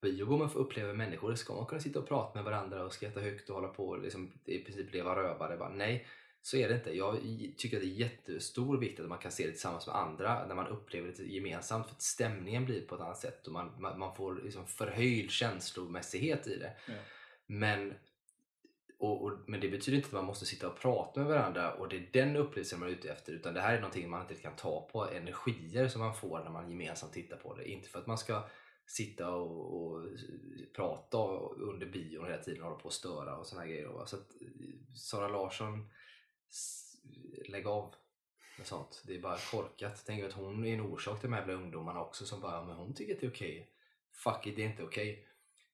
[0.01, 1.35] på bio går man för att uppleva människor.
[1.35, 4.03] Ska man kunna sitta och prata med varandra och skratta högt och hålla på och
[4.03, 5.57] liksom, i princip leva rövare?
[5.57, 6.07] Bara, nej,
[6.43, 6.97] så är det inte.
[6.97, 7.17] Jag
[7.57, 10.55] tycker att det är jättestor vikt att man kan se det tillsammans med andra när
[10.55, 13.99] man upplever det gemensamt för att stämningen blir på ett annat sätt och man, man,
[13.99, 16.73] man får liksom förhöjd känslomässighet i det.
[16.87, 16.95] Ja.
[17.47, 17.95] Men,
[19.01, 21.89] och, och, men det betyder inte att man måste sitta och prata med varandra och
[21.89, 24.35] det är den upplevelsen man är ute efter utan det här är någonting man inte
[24.35, 27.71] kan ta på, energier som man får när man gemensamt tittar på det.
[27.71, 28.49] Inte för att man ska
[28.87, 30.07] sitta och, och
[30.77, 31.19] prata
[31.57, 33.87] under bion hela tiden och hålla på och störa och såna grejer.
[33.89, 34.07] va.
[34.07, 34.49] Så att eh,
[34.97, 35.89] Sara Larsson,
[37.49, 37.95] lägg av
[38.59, 39.03] med sånt.
[39.07, 40.03] Det är bara korkat.
[40.07, 42.77] Tänk att hon är en orsak till de här jävla ungdomarna också som bara, men
[42.77, 43.71] hon tycker att det är okej.
[44.13, 45.27] Fuck it, det är inte okej.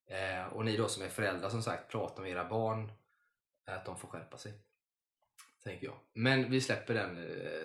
[0.06, 2.92] Eh, och ni då som är föräldrar som sagt, prata med era barn
[3.74, 4.52] att de får skärpa sig.
[5.64, 5.96] Tänker jag.
[6.12, 7.60] Men vi släpper den eh,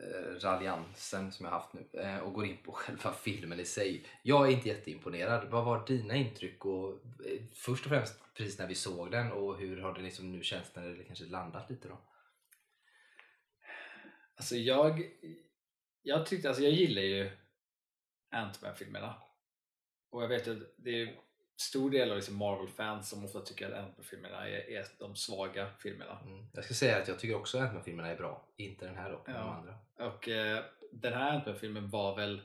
[0.00, 4.06] eh raljansen som jag haft nu eh, och går in på själva filmen i sig.
[4.22, 5.50] Jag är inte jätteimponerad.
[5.50, 6.64] Vad var dina intryck?
[6.64, 6.92] Och,
[7.26, 10.42] eh, först och främst precis när vi såg den och hur har det liksom nu
[10.42, 11.98] känts när det kanske landat lite då?
[14.36, 15.02] Alltså jag,
[16.02, 17.30] jag tyckte, alltså jag gillar ju
[18.30, 19.14] Ant-Man-filmerna.
[20.10, 21.25] Och jag vet att det är
[21.56, 26.18] stor del av liksom Marvel-fans som ofta tycker att Ant-Man-filmerna är, är de svaga filmerna.
[26.24, 26.46] Mm.
[26.52, 28.48] Jag ska säga att jag tycker också att filmerna är bra.
[28.56, 29.40] Inte den här men Ja.
[29.40, 29.78] de andra.
[30.14, 32.42] Och eh, den här Ant-Man-filmen var väl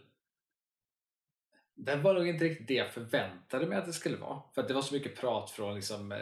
[1.76, 4.42] den var nog inte riktigt det jag förväntade mig att det skulle vara.
[4.56, 6.18] För att det var så mycket prat från liksom, eh,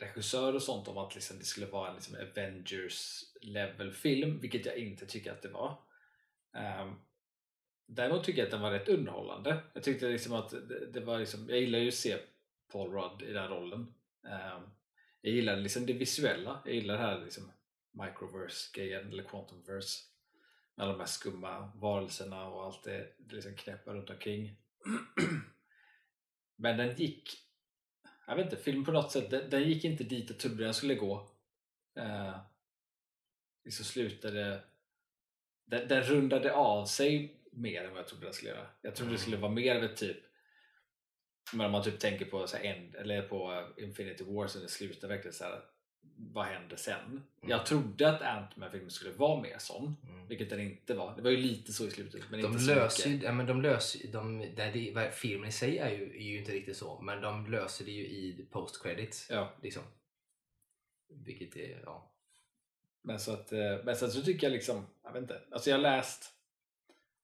[0.00, 4.66] regissörer och sånt om att liksom, det skulle vara en liksom, Avengers level film, vilket
[4.66, 5.78] jag inte tycker att det var.
[6.82, 7.00] Um,
[7.90, 9.62] däremot tycker jag att den var rätt underhållande.
[9.72, 12.18] Jag tyckte liksom att det, det var liksom, jag gillar ju att se
[12.72, 13.80] Paul Rudd i den rollen.
[14.22, 14.70] Um,
[15.20, 17.52] jag gillar liksom det visuella, jag gillar det här liksom
[17.92, 20.04] microverse-grejen, eller quantumverse
[20.74, 24.56] med alla de här skumma varelserna och allt det, det liksom knäppa runt omkring.
[26.56, 27.30] Men den gick,
[28.26, 30.74] jag vet inte, filmen på något sätt, den, den gick inte dit jag trodde den
[30.74, 31.30] skulle gå.
[31.98, 32.38] Uh,
[33.64, 34.62] liksom slutade,
[35.64, 38.66] den, den rundade av sig mer än vad jag trodde den skulle göra.
[38.82, 40.16] Jag trodde det skulle vara mer av ett typ
[41.52, 44.68] men om man typ tänker på, så End, eller på eh, Infinity War så det
[44.68, 45.60] slutar verkligen så här.
[46.16, 47.22] vad händer sen?
[47.40, 50.26] Jag trodde att Ant-Man-filmen skulle vara mer sån, Mm.
[50.28, 51.16] vilket den inte var.
[51.16, 53.22] Det var ju lite så i slutet, men De inte så löser mycket.
[53.22, 56.38] ju, ja, men de löser, de, nej, det, filmen i sig är ju, är ju
[56.38, 59.26] inte riktigt så, men de löser det ju i post credits.
[59.30, 59.82] Ja, Liksom.
[61.08, 62.12] Vilket är, ja.
[63.02, 65.76] men så att, eh, men sen så tycker jag liksom, jag vet inte, alltså jag
[65.76, 66.32] har läst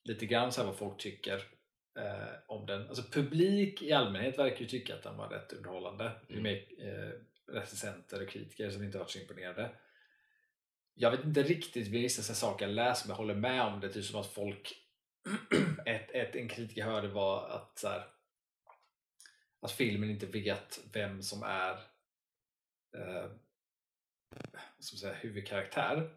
[0.07, 1.37] lite grann så vad folk tycker
[1.99, 2.89] eh, om den.
[2.89, 6.13] Alltså publik i allmänhet verkar ju tycka att den var rätt underhållande.
[6.29, 6.43] Mm.
[6.43, 7.13] mer eh,
[7.55, 9.71] recensenter och kritiker som inte varit så imponerade.
[10.95, 13.93] Jag vet inte riktigt vissa saker jag läser men jag håller med om det.
[13.93, 14.75] Typ som att folk,
[15.87, 18.07] ett, ett, en kritiker hörde var att så här,
[19.61, 21.73] att filmen inte vet vem som är
[22.97, 23.31] eh,
[24.31, 26.11] man säga, huvudkaraktär.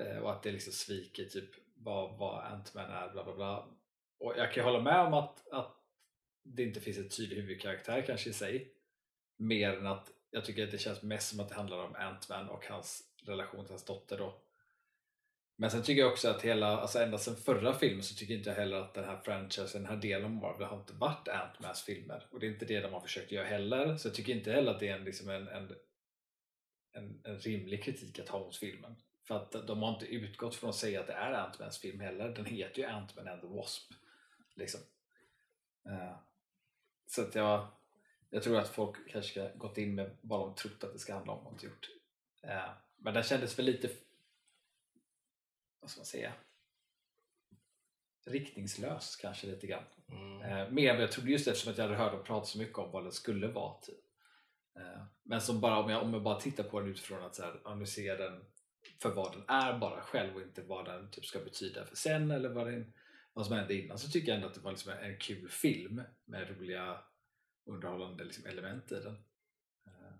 [0.00, 1.50] Eh, och att det liksom sviker typ
[1.84, 3.68] vad, vad Ant-Man är, bla bla bla.
[4.20, 5.76] Och jag kan hålla med om att, att
[6.44, 8.72] det inte finns en tydlig huvudkaraktär kanske i sig.
[9.38, 12.48] Mer än att jag tycker att det känns mest som att det handlar om Ant-Man
[12.48, 14.42] och hans relation till hans dotter då.
[15.56, 18.50] Men sen tycker jag också att hela, alltså ända sedan förra filmen så tycker inte
[18.50, 21.82] jag heller att den här franchisen, den här delen av Marvel har inte varit Ant-Mans
[21.82, 22.26] filmer.
[22.30, 23.96] Och det är inte det de har försökt göra heller.
[23.96, 25.74] Så jag tycker inte heller att det är en, liksom en, en,
[26.92, 28.96] en, en rimlig kritik att ha mot filmen.
[29.24, 32.28] För att de har inte utgått från att säga att det är Ant-Mans film heller.
[32.28, 33.92] Den heter ju Ant-Man and the Wasp.
[34.54, 34.80] Liksom.
[35.88, 36.16] Eh,
[37.06, 37.66] så att jag,
[38.30, 41.14] jag tror att folk kanske ska gått in med vad de trott att det ska
[41.14, 41.90] handla om och inte gjort.
[42.42, 43.90] Eh, men den kändes för lite,
[45.80, 46.32] vad ska man säga,
[48.24, 49.84] riktningslös kanske lite grann.
[50.08, 50.42] Mm.
[50.42, 52.58] Eh, mer än vad jag trodde just eftersom att jag hade hört dem prata så
[52.58, 53.80] mycket om vad den skulle vara.
[53.80, 53.98] Typ.
[55.22, 57.74] Men som bara, om, jag, om jag bara tittar på den utifrån att så här,
[57.74, 58.44] nu ser jag den
[59.02, 62.30] för vad den är bara själv och inte vad den typ ska betyda för sen
[62.30, 62.92] eller vad, den,
[63.32, 66.02] vad som hände innan så tycker jag ändå att det var liksom en, kul film
[66.24, 66.98] med roliga
[67.64, 69.14] underhållande liksom, element i den.
[69.86, 70.14] Eh,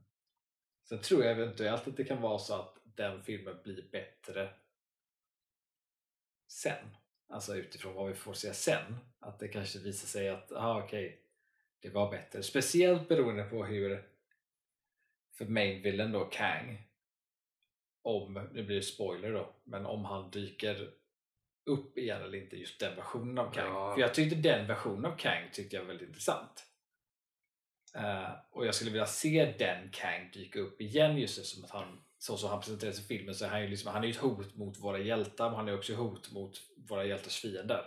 [0.89, 4.55] sen tror jag eventuellt att det kan vara så att den filmen blir bättre
[6.49, 6.97] sen.
[7.29, 8.97] Alltså utifrån vad vi får se sen.
[9.19, 11.19] Att det kanske visar sig att, ah, okej, okay,
[11.81, 12.43] det var bättre.
[12.43, 14.09] Speciellt beroende på hur,
[15.35, 16.89] för main villain då, Kang,
[18.03, 20.91] om, nu blir det spoiler då, men om han dyker
[21.67, 23.73] upp igen eller inte, just den versionen av Kang.
[23.73, 23.95] Ja.
[23.95, 26.67] För jag tyckte den versionen av Kang tyckte jag var väldigt intressant.
[27.97, 31.71] Uh, och jag skulle vilja se den Kang dyka upp igen just det, som att
[31.71, 34.17] han så som han presenteras i filmen så är han ju liksom, han är ett
[34.17, 37.85] hot mot våra hjältar men han är också ett hot mot våra hjältars fiender.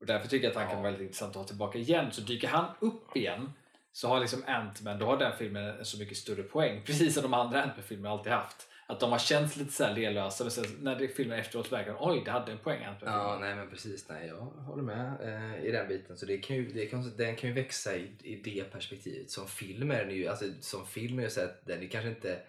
[0.00, 0.70] Och därför tycker jag att han ja.
[0.70, 2.12] kan vara väldigt intressant att ha tillbaka igen.
[2.12, 3.52] Så dyker han upp igen
[3.92, 6.82] så har liksom Ant-Man, då har den filmen en så mycket större poäng.
[6.86, 8.68] Precis som de andra Ant-Man-filmerna alltid haft.
[8.92, 11.96] Att de har känts lite så här lelösa men sen när det filmen efteråt verkar
[12.00, 12.86] oj det hade en poäng.
[13.00, 16.16] Ja nej men precis, nej jag håller med eh, i den biten.
[16.16, 19.30] Så det kan ju, det kan, den kan ju växa i, i det perspektivet.
[19.30, 22.40] Som film är den ju, alltså som film är så att den är kanske inte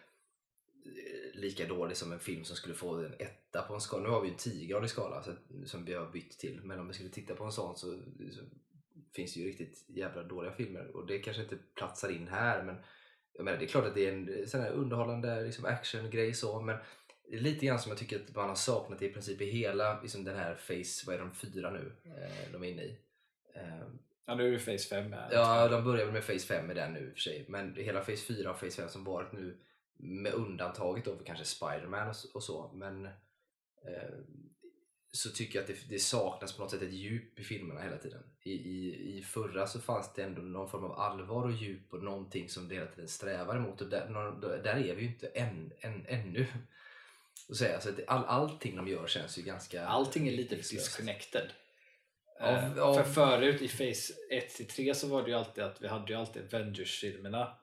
[1.33, 4.03] lika dålig som en film som skulle få en etta på en skala.
[4.03, 5.31] Nu har vi en 10-gradig skala så,
[5.65, 6.61] som vi har bytt till.
[6.63, 7.87] Men om vi skulle titta på en sån så,
[8.31, 8.41] så
[9.15, 12.75] finns det ju riktigt jävla dåliga filmer och det kanske inte platsar in här men
[13.33, 16.61] jag menar, det är klart att det är en sån här underhållande liksom actiongrej så
[16.61, 16.77] men
[17.29, 20.01] det är lite grann som jag tycker att man har saknat i princip i hela
[20.01, 22.97] liksom den här Face, vad är de, fyra nu eh, de är inne i.
[23.55, 23.87] Eh,
[24.25, 26.99] ja nu är det Face 5 Ja, de börjar med Face 5 med den nu
[26.99, 29.57] i och för sig men hela Face 4 och Face 5 som varit nu
[29.97, 32.71] med undantaget då för kanske Spiderman och, och så.
[32.73, 33.05] Men
[33.85, 34.09] eh,
[35.15, 37.97] så tycker jag att det, det, saknas på något sätt ett djup i filmerna hela
[37.97, 38.23] tiden.
[38.43, 42.03] I, i, I förra så fanns det ändå någon form av allvar och djup och
[42.03, 44.07] någonting som det hela tiden strävar emot och där,
[44.63, 46.47] där är vi ju inte än, än, ännu.
[47.49, 49.85] Och säga, så att all, allting de gör känns ju ganska...
[49.85, 51.51] Allting är lite disconnected.
[52.39, 52.95] Av, av...
[52.95, 56.43] För förut i Face 1-3 så var det ju alltid att vi hade ju alltid
[56.43, 57.57] Avengers-filmerna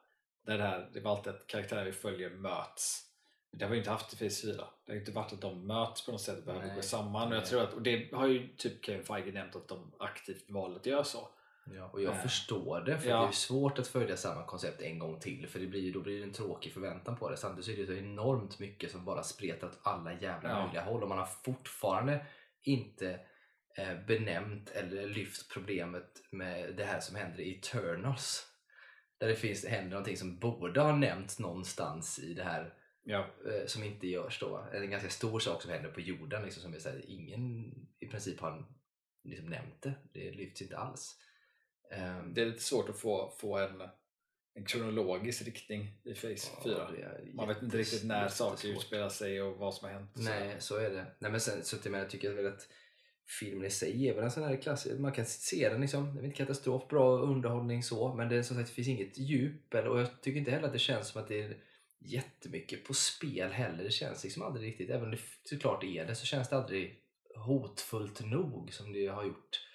[0.47, 3.10] där det, här, det var alltid att karaktärer vi följer möts.
[3.53, 4.65] Det har vi inte haft i Phase 4.
[4.87, 7.29] Det har inte varit att de möts på något sätt och behöver nej, gå samman.
[7.29, 10.51] Och, jag tror att, och det har ju typ Kevin Feige nämnt att de aktivt
[10.51, 11.29] valt att göra så.
[11.65, 12.23] Ja, och jag äh.
[12.23, 13.23] förstår det, för ja.
[13.23, 16.19] det är svårt att följa samma koncept en gång till för det blir, då blir
[16.19, 17.37] det en tråkig förväntan på det.
[17.37, 20.63] Samtidigt så är det så enormt mycket som bara spretar åt alla jävla ja.
[20.63, 22.27] möjliga håll och man har fortfarande
[22.63, 23.21] inte
[23.79, 28.47] eh, benämnt eller lyft problemet med det här som händer i Eternals
[29.19, 33.27] där det finns, händer någonting som borde ha nämnts någonstans i det här ja.
[33.47, 34.67] eh, som inte görs då.
[34.73, 38.07] En ganska stor sak som händer på jorden liksom, som är så här, ingen i
[38.07, 38.67] princip har
[39.25, 39.95] liksom nämnt det.
[40.13, 41.17] Det lyfts inte alls.
[41.93, 43.83] Um, det är lite svårt att få, få en,
[44.55, 47.11] en kronologisk riktning i Face ja, 4.
[47.35, 50.13] Man vet inte riktigt när saker utspelar sig och vad som har hänt.
[50.15, 51.07] Nej, så, så är det.
[51.19, 52.69] Nej, men sen, så till jag tycker jag att
[53.39, 56.21] filmen i sig är väl en sån här klass, man kan se den liksom, det
[56.21, 59.89] är inte katastrof, bra underhållning så, men det, som sagt, det finns inget djup eller,
[59.89, 61.57] och jag tycker inte heller att det känns som att det är
[62.01, 63.85] jättemycket på spel heller.
[63.85, 67.03] Det känns liksom aldrig riktigt, även om det såklart är det, så känns det aldrig
[67.37, 69.67] hotfullt nog som det har gjort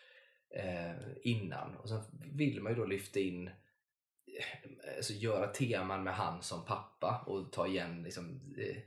[0.50, 1.76] eh, innan.
[1.76, 2.02] Och sen
[2.34, 7.52] vill man ju då lyfta in eh, alltså göra teman med han som pappa och
[7.52, 8.78] ta igen liksom, eh,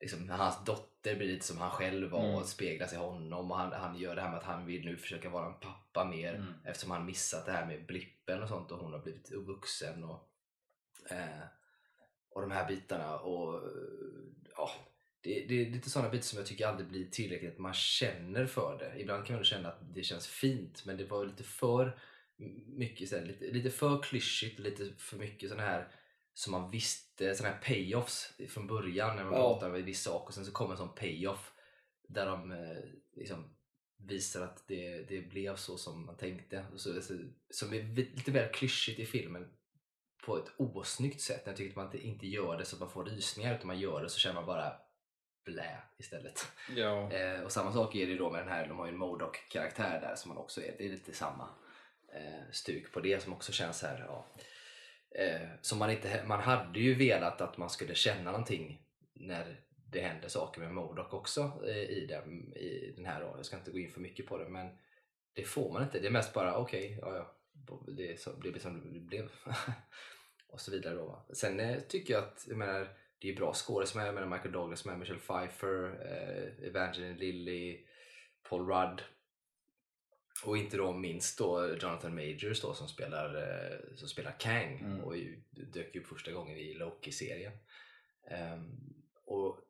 [0.00, 2.34] liksom, hans dotter blir lite som han själv var mm.
[2.34, 4.96] och speglas i honom och han, han gör det här med att han vill nu
[4.96, 6.54] försöka vara en pappa mer mm.
[6.64, 10.28] eftersom han missat det här med blippen och sånt och hon har blivit vuxen och,
[11.10, 11.42] eh,
[12.34, 13.62] och de här bitarna och
[14.56, 14.70] ja,
[15.20, 18.78] det, det är lite sådana bitar som jag tycker aldrig blir tillräckligt man känner för
[18.78, 19.00] det.
[19.00, 21.98] Ibland kan man känna att det känns fint men det var lite för
[22.66, 25.88] mycket, så här, lite, lite för klyschigt och lite för mycket sådana här
[26.34, 29.38] som man visste, sådana här payoffs från början när man ja.
[29.38, 31.52] pratar om en viss sak och sen så kommer en sån payoff
[32.08, 32.82] där de eh,
[33.16, 33.54] liksom
[33.96, 36.66] visar att det, det blev så som man tänkte.
[36.76, 37.14] Så, så,
[37.50, 39.48] som är lite väl klyschigt i filmen
[40.26, 41.42] på ett osnyggt sätt.
[41.44, 44.02] Jag tycker att man inte gör det så att man får rysningar utan man gör
[44.02, 44.72] det så känner man bara
[45.44, 46.46] blä istället.
[46.76, 47.12] Ja.
[47.12, 49.48] Eh, och samma sak är det då med den här, de har ju en Modok
[49.48, 51.48] karaktär där som man också är, det är lite samma
[52.14, 54.04] eh, stuk på det som också känns här.
[54.08, 54.26] Ja
[55.14, 58.82] Eh, så man, inte, man hade ju velat att man skulle känna någonting
[59.14, 63.20] när det händer saker med Modok också eh, i, den, i den här.
[63.20, 64.78] Jag ska inte gå in för mycket på det men
[65.32, 66.00] det får man inte.
[66.00, 67.34] Det är mest bara okej, okay, ja, ja,
[67.96, 69.30] det, så, det blev som det blev.
[70.48, 70.94] och så vidare.
[70.94, 71.26] Då.
[71.32, 74.08] Sen eh, tycker jag att jag menar, det är bra skådespelare.
[74.08, 77.86] Jag menar Michael Douglas med, Michelle Pfeiffer, eh, Evangeline Lilly,
[78.48, 79.02] Paul Rudd
[80.44, 85.00] och inte då minst då Jonathan Majors då som spelar, eh, som spelar Kang mm.
[85.00, 87.52] och ju, dök upp första gången i Loki-serien.
[88.54, 89.60] Um, och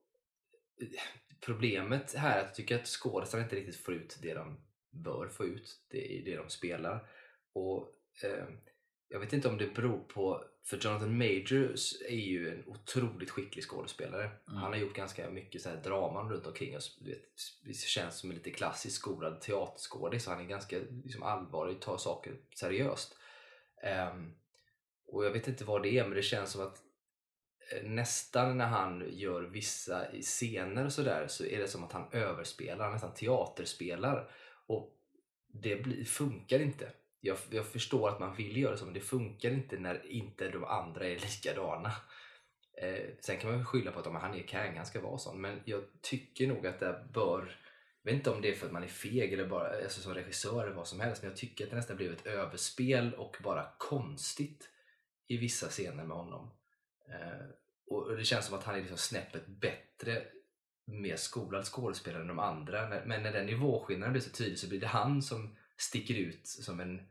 [1.45, 5.29] Problemet här är att jag tycker att skådespelarna inte riktigt får ut det de bör
[5.29, 7.09] få ut det, i det de spelar.
[7.53, 7.89] Och
[8.25, 8.59] um,
[9.09, 13.65] jag vet inte om det beror på, för Jonathan Majors är ju en otroligt skicklig
[13.65, 14.25] skådespelare.
[14.25, 14.37] Mm.
[14.45, 16.99] Han har gjort ganska mycket så här draman runt omkring oss.
[17.65, 20.27] Det känns som en lite klassisk skolad teaterskådis.
[20.27, 23.17] Han är ganska liksom, allvarlig, tar saker seriöst.
[23.83, 24.35] Ehm,
[25.07, 26.83] och jag vet inte vad det är, men det känns som att
[27.73, 32.09] eh, nästan när han gör vissa scener och sådär så är det som att han
[32.13, 34.31] överspelar, han nästan teaterspelar.
[34.67, 34.97] Och
[35.47, 36.93] det blir, funkar inte.
[37.25, 40.65] Jag, jag förstår att man vill göra så, men det funkar inte när inte de
[40.65, 41.93] andra är likadana.
[42.79, 45.41] Eh, sen kan man skylla på att om han är Kang, han ska vara sån.
[45.41, 47.59] Men jag tycker nog att det bör...
[48.03, 50.15] Jag vet inte om det är för att man är feg eller bara alltså som
[50.15, 53.37] regissör eller vad som helst, men jag tycker att det nästan blev ett överspel och
[53.43, 54.69] bara konstigt
[55.29, 56.51] i vissa scener med honom.
[57.09, 57.47] Eh,
[57.87, 60.23] och det känns som att han är liksom snäppet bättre
[60.87, 62.89] mer skolad skådespelare än de andra.
[62.89, 66.81] Men när den nivåskillnaden blir så tydlig så blir det han som sticker ut som
[66.81, 67.09] en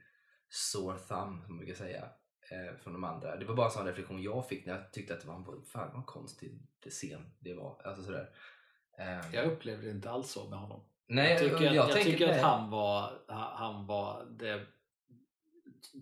[0.53, 2.09] sore thumb, som man brukar säga,
[2.51, 3.35] eh, från de andra.
[3.35, 5.65] Det var bara en sån reflektion jag fick när jag tyckte att det var en
[5.65, 6.59] fan vad konstig
[6.89, 7.81] scen det var.
[7.85, 8.29] Alltså sådär.
[8.99, 10.83] Eh, Jag upplevde det inte alls så med honom.
[11.07, 14.65] nej, jag tycker, att, jag tänker tycker att han var, han var det,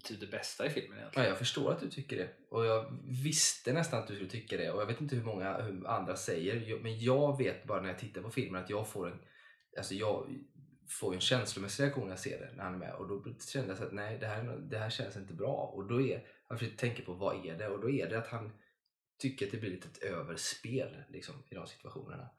[0.03, 1.29] typ det bästa i filmen Ja, egentligen.
[1.29, 2.29] jag förstår att du tycker det.
[2.49, 4.71] Och jag visste nästan att du skulle tycka det.
[4.71, 6.55] Och jag vet inte hur många hur andra säger.
[6.69, 9.19] Jag- Men jag vet bara när jag tittar på filmen att jag får en,
[9.77, 10.27] alltså jag
[10.89, 12.93] får en känslomässig reaktion när jag ser det när han är med.
[12.93, 15.71] Och då kände jag att nej, det här, det här känns inte bra.
[15.75, 17.67] Och då är, jag försöker tänka på vad är det?
[17.67, 18.51] Och då är det att han
[19.19, 22.29] tycker att det blir lite ett överspel liksom, i de situationerna.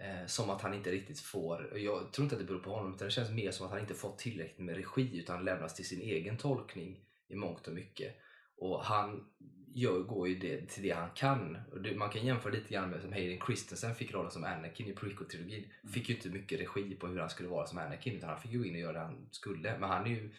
[0.00, 2.94] Eh, som att han inte riktigt får, jag tror inte att det beror på honom
[2.94, 5.88] utan det känns mer som att han inte fått tillräckligt med regi utan lämnas till
[5.88, 8.16] sin egen tolkning i mångt och mycket.
[8.56, 9.28] Och han
[9.74, 11.58] gör, går ju det, till det han kan.
[11.82, 14.94] Det, man kan jämföra lite grann med som Hayden Christensen fick rollen som Anakin i
[14.94, 15.64] prequel-trilogin.
[15.94, 18.52] Fick ju inte mycket regi på hur han skulle vara som Anakin utan han fick
[18.52, 19.78] ju gå in och göra det han skulle.
[19.78, 20.30] Men han är ju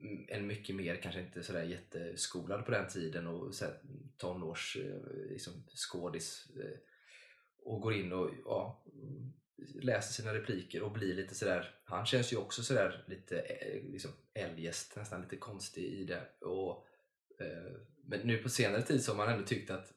[0.00, 3.74] mm, en mycket mer, kanske inte sådär jätteskolad på den tiden och så här,
[4.16, 6.78] tonårs eh, liksom, skådis eh,
[7.64, 9.32] och går in och ja, mm,
[9.82, 14.10] läser sina repliker och blir lite sådär, han känns ju också sådär lite eh, liksom
[14.34, 16.44] eljest, nästan lite konstig i det.
[16.46, 16.86] Och,
[17.40, 17.72] Eh,
[18.04, 19.92] men nu på senare tid så har man ändå tyckt att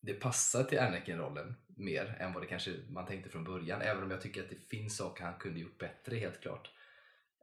[0.00, 3.82] det passar till Anakin-rollen mer än vad det kanske man tänkte från början.
[3.82, 6.70] Även om jag tycker att det finns saker han kunde gjort bättre helt klart.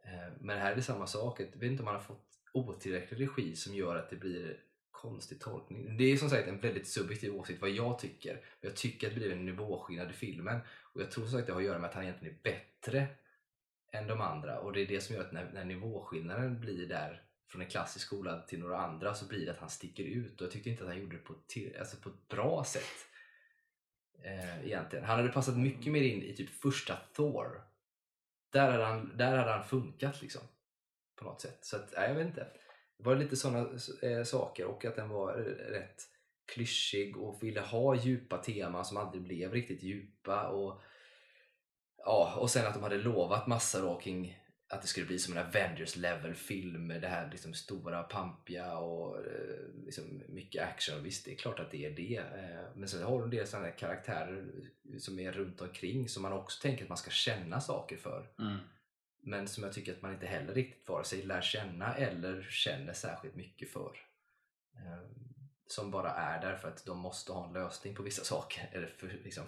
[0.06, 1.40] Eh, men här är det samma sak.
[1.40, 4.60] Jag vet inte om han har fått otillräcklig regi som gör att det blir
[4.92, 5.98] konstig tolkning.
[5.98, 8.46] Det är som sagt en väldigt subjektiv åsikt vad jag tycker.
[8.62, 10.60] Jag tycker att det blir en nivåskillnad i filmen.
[10.94, 13.08] Och jag tror som sagt det har att göra med att han egentligen är bättre
[13.92, 14.60] än de andra.
[14.60, 18.06] Och det är det som gör att när, när nivåskillnaden blir där från en klassisk
[18.06, 20.42] skola till några andra så blir det att han sticker ut.
[20.42, 22.64] Och jag tyckte inte att han gjorde det på ett, till, alltså på ett bra
[22.64, 23.08] sätt.
[24.24, 25.06] Eh, egentligen.
[25.06, 27.62] Han hade passat mycket mer in i typ första Thor.
[28.50, 30.42] Där hade han, där hade han funkat liksom.
[31.16, 31.66] På något sätt.
[31.66, 32.48] Så att, nej, jag vet inte.
[32.98, 33.70] Det var lite sådana
[34.02, 36.04] eh, saker och att den var eh, rätt
[36.54, 40.48] klyschig och ville ha djupa teman som aldrig blev riktigt djupa.
[40.48, 40.82] Och,
[41.98, 45.38] ja, och sen att de hade lovat massa då kring att det skulle bli som
[45.38, 51.04] en Avengers level film med det här liksom stora, pampiga och eh, liksom mycket action.
[51.04, 52.18] Visst, det är klart att det är det.
[52.18, 54.46] Eh, men sen har de sådana här karaktärer
[55.00, 58.30] som är runt omkring som man också tänker att man ska känna saker för.
[58.40, 58.58] Mm.
[59.22, 62.94] Men som jag tycker att man inte heller riktigt vare sig lär känna eller känner
[62.94, 63.98] särskilt mycket för.
[64.76, 65.10] Eh,
[65.68, 68.70] Som bara är där för att de måste ha en lösning på vissa saker.
[68.72, 69.46] Eller för, liksom,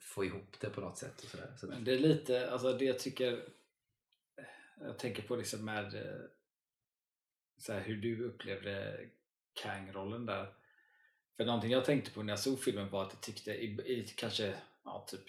[0.00, 1.20] få ihop det på något sätt.
[1.22, 1.54] Och sådär.
[1.56, 3.44] Så, det är lite, alltså det jag tycker
[4.80, 6.20] jag tänker på liksom med eh,
[7.58, 9.00] så här, hur du upplevde
[9.62, 10.54] Kang-rollen där.
[11.36, 14.14] För någonting jag tänkte på när jag såg filmen var att jag tyckte i, i
[14.16, 15.24] kanske, ja typ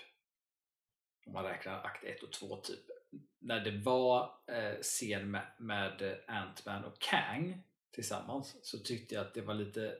[1.25, 2.79] om man räknar akt 1 och 2 typ
[3.39, 9.25] när det var eh, scen med, med eh, Ant-Man och Kang tillsammans så tyckte jag
[9.25, 9.97] att det var lite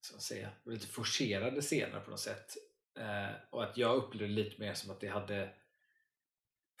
[0.00, 2.56] så man säga, lite forcerade scener på något sätt
[2.98, 5.50] eh, och att jag upplevde det lite mer som att det hade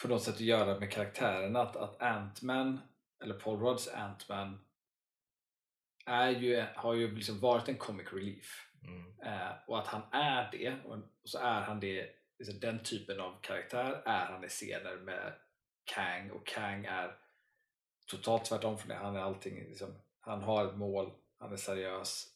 [0.02, 2.80] på något sätt att göra med karaktärerna att, att Ant-Man
[3.22, 4.60] eller Paul Rudds Ant-Man
[6.06, 8.64] är ju, har ju liksom varit en comic relief.
[8.82, 13.20] Mm, eh, och att han är det och, så är han det liksom den typen
[13.20, 15.32] av karaktär är han i scener med
[15.84, 17.16] Kang och Kang är
[18.06, 18.94] totalt tvärtom från det.
[18.94, 22.26] Han är allting liksom, han har ett mål, han är seriös,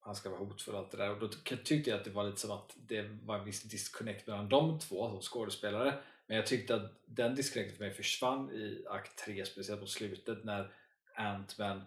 [0.00, 1.10] han ska vara hotfull och allt det där.
[1.10, 3.62] Och då ty- tyckte jag att det var lite som att det var en viss
[3.62, 8.50] disconnect mellan de två som skådespelare men jag tyckte att den disconnecten för mig försvann
[8.50, 10.72] i akt 3 speciellt på slutet när
[11.14, 11.82] Ant-Man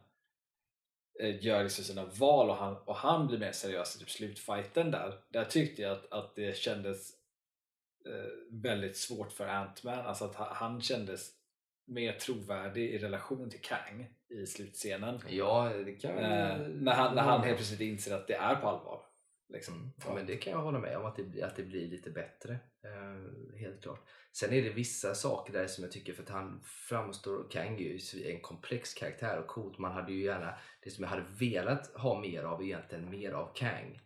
[1.20, 4.92] eh, gör liksom sina val och han, och han blir mer seriös i typ slutfighten
[4.92, 5.20] där.
[5.30, 7.12] Där tyckte jag att, att det kändes
[8.06, 10.06] eh, väldigt svårt för Ant-Man.
[10.06, 11.32] Alltså att han, han kändes
[11.86, 15.22] mer trovärdig i relation till Kang i slutscenen.
[15.30, 18.68] Ja, det kan Eh, när, han, när han helt plötsligt inser att det är på
[18.68, 19.06] allvar.
[19.54, 19.74] Liksom.
[19.76, 19.92] Mm.
[20.06, 22.10] Ja, men det kan jag hålla med om, att det, blir- att det blir lite
[22.12, 22.60] bättre.
[22.84, 24.00] Eh, helt klart.
[24.32, 27.80] Sen är det vissa saker där som jag tycker, för att han framstår, Kang är
[27.80, 29.78] ju en komplex karaktär och coolt.
[29.78, 33.54] Man hade ju gärna, det som jag hade velat ha mer av egentligen, mer av
[33.56, 34.00] Kang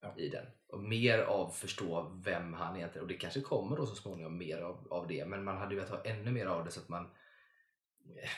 [0.00, 0.14] Ja.
[0.16, 0.46] i den.
[0.68, 4.62] Och mer av förstå vem han egentligen och det kanske kommer då så småningom mer
[4.62, 5.26] av, av det.
[5.26, 7.10] Men man hade ju velat ha ännu mer av det så att man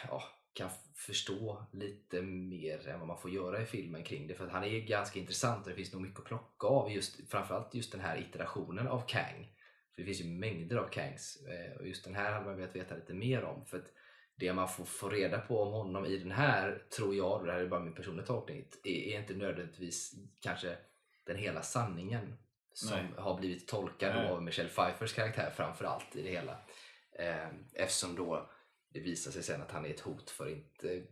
[0.08, 0.22] ja,
[0.52, 4.34] kan förstå lite mer än vad man får göra i filmen kring det.
[4.34, 6.92] För att han är ganska intressant och det finns nog mycket att plocka av.
[6.92, 9.54] Just, framförallt just den här iterationen av Kang.
[9.98, 12.76] För det finns ju mängder av Kangs eh, och just den här hade man velat
[12.76, 13.66] veta lite mer om.
[13.66, 13.92] För att
[14.36, 17.52] det man får, får reda på om honom i den här, tror jag, och det
[17.52, 20.76] här är bara min personliga tolkning, är, är inte nödvändigtvis kanske
[21.24, 22.38] den hela sanningen
[22.72, 23.06] som Nej.
[23.16, 24.28] har blivit tolkad Nej.
[24.28, 26.58] av Michelle Pfeiffers karaktär framförallt i det hela.
[27.12, 28.50] Eh, eftersom då
[28.88, 31.02] det visar sig sen att han är ett hot för inte,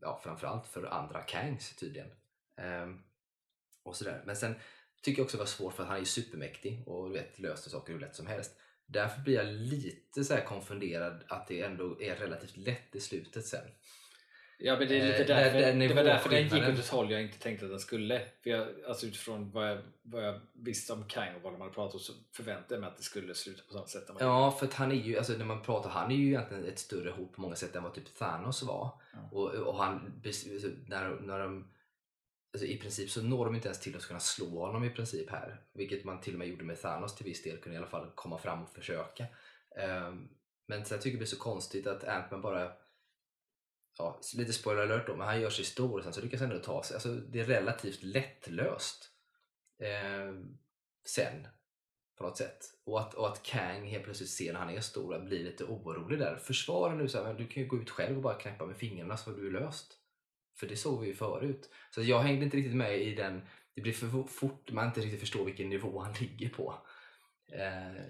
[0.00, 2.10] ja framförallt för andra Kangs tydligen.
[2.56, 3.02] Ehm,
[3.82, 4.22] och sådär.
[4.26, 4.54] Men sen
[5.04, 7.38] tycker jag också det var svårt för att han är ju supermäktig och du vet,
[7.38, 8.52] löser saker hur lätt som helst.
[8.86, 13.46] Därför blir jag lite så här konfunderad att det ändå är relativt lätt i slutet
[13.46, 13.64] sen.
[14.58, 16.78] Ja men det är lite Eh, där- därför, där det var därför den gick åt
[16.78, 18.22] ett håll jag inte tänkte att den skulle.
[18.42, 21.72] För jag, alltså utifrån vad jag, vad jag visste om Kang och vad de hade
[21.74, 24.10] pratat om så förväntade jag mig att det skulle sluta på samma sätt.
[24.20, 26.78] Ja, för att han är ju, alltså när man pratar, han är ju egentligen ett
[26.78, 29.00] större hot på många sätt än vad typ Thanos var.
[29.12, 29.28] Ja.
[29.32, 31.68] Och, och han, bes- när, när de,
[32.54, 35.30] alltså i princip så når de inte ens till att kunna slå honom i princip
[35.30, 35.60] här.
[35.72, 38.10] Vilket man till och med gjorde med Thanos till viss del, kunde i alla fall
[38.14, 39.26] komma fram och försöka.
[40.08, 40.28] Um,
[40.66, 42.72] men så jag tycker det blir så konstigt att Ant-Man bara
[43.98, 46.50] Ja, lite spoiler alert då, men han gör sig stor och sen så lyckas han
[46.50, 46.94] ändå ta sig.
[46.94, 49.10] Alltså, det är relativt lättlöst.
[49.78, 50.34] eh,
[51.06, 51.46] sen
[52.18, 52.58] på något sätt.
[52.84, 55.64] Och att, och att Kang helt plötsligt ser när han är stor och blir lite
[55.64, 56.36] orolig där.
[56.36, 58.76] Försvara nu så här, men du kan ju gå ut själv och bara knäppa med
[58.76, 59.98] fingrarna så har du löst.
[60.56, 61.70] För det såg vi ju förut.
[61.90, 63.42] Så jag hängde inte riktigt med i den,
[63.74, 66.74] det blir för fort man inte riktigt förstår vilken nivå han ligger på.
[67.52, 68.04] Eh,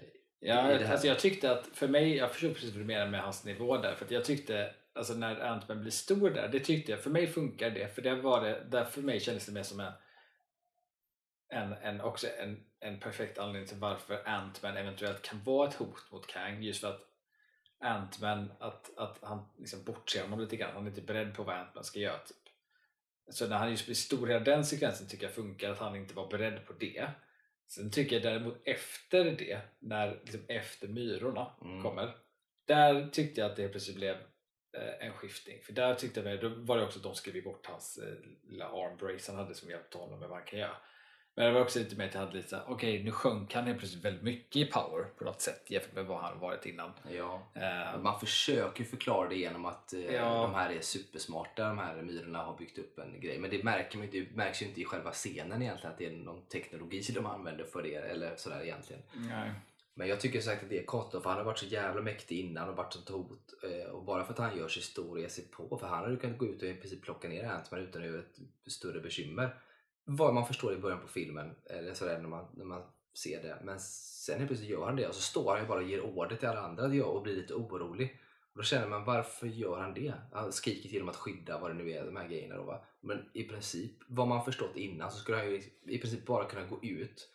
[0.47, 3.45] Ja, alltså jag tyckte att för mig, jag förstår precis vad du menar med hans
[3.45, 3.95] nivå där.
[3.95, 7.27] För att jag tyckte, alltså när Ant-Man blir stor där, det tyckte jag, för mig
[7.27, 7.95] funkar det.
[7.95, 9.91] För det var det, där för mig kändes det mer som en,
[11.49, 16.11] en, en, också en, en perfekt anledning till varför Ant-Man eventuellt kan vara ett hot
[16.11, 16.63] mot Kang.
[16.63, 17.01] Just för att
[17.79, 20.73] Ant-Man, att, att han liksom bortser honom lite grann.
[20.73, 22.17] Han är inte beredd på vad Ant-Man ska göra.
[22.17, 22.37] Typ.
[23.29, 26.13] Så när han just blir stor, hela den sekvensen tycker jag funkar, att han inte
[26.13, 27.09] var beredd på det.
[27.67, 31.83] Sen tycker jag däremot efter det, när liksom efter myrorna Mm.
[31.83, 32.15] kommer,
[32.65, 34.15] där tyckte jag att det plötsligt blev
[34.77, 35.61] eh, en skiftning.
[35.63, 38.13] För där tyckte jag, då var det också att de skrev bort hans eh,
[38.43, 40.77] lilla armbrace han hade som hjälpte honom med vad han kan göra.
[41.37, 43.63] Men det var också lite mer att jag hade lite såhär, okej nu sjönk han
[43.65, 46.91] helt plötsligt väldigt mycket i power på något sätt jämfört med vad han varit innan.
[47.11, 47.41] ja.
[47.53, 50.41] Eh, Man försöker förklara det genom att eh, Ja.
[50.41, 53.39] de här är supersmarta, de här myrorna har byggt upp en grej.
[53.39, 56.11] Men det, märker man, det märks ju inte i själva scenen egentligen att det är
[56.11, 59.01] någon teknologi de använder för det eller sådär egentligen.
[59.13, 59.51] nej.
[59.97, 62.39] Men jag tycker sagt att det är konstigt för han har varit så jävla mäktig
[62.39, 63.53] innan och varit sånt hot.
[63.63, 65.97] eh, Och bara för att han gör sig stor och ger sig på, för han
[65.99, 68.71] hade ju kunnat gå ut och i princip plocka ner Ant-Man utan att göra ett
[68.71, 69.55] större bekymmer.
[70.05, 72.83] Vad man förstår i början på filmen, eller sådär när man, när man
[73.13, 73.57] ser det.
[73.63, 76.01] Men sen helt plötsligt gör han det och så står han ju bara och ger
[76.01, 78.21] order till alla andra att göra och blir lite orolig.
[78.51, 80.13] Och då känner man varför gör han det?
[80.33, 82.85] Han skriker till dem att skydda vad det nu är, de här grejerna då va.
[83.01, 86.65] Men i princip, vad man förstått innan så skulle han ju i princip bara kunna
[86.65, 87.29] gå ut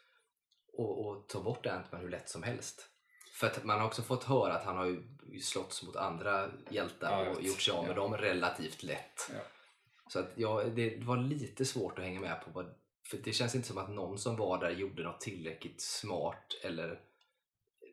[0.72, 2.86] och, och ta bort Ant-Man hur lätt som helst.
[3.32, 5.02] För att man har också fått höra att han har ju
[5.40, 8.02] slått mot andra hjältar och gjort sig av med Ja.
[8.02, 9.30] dem relativt lätt.
[9.34, 9.40] Ja.
[10.10, 12.74] Så att jag, det var lite svårt att hänga med på vad,
[13.06, 17.00] för det känns inte som att någon som var där gjorde något tillräckligt smart eller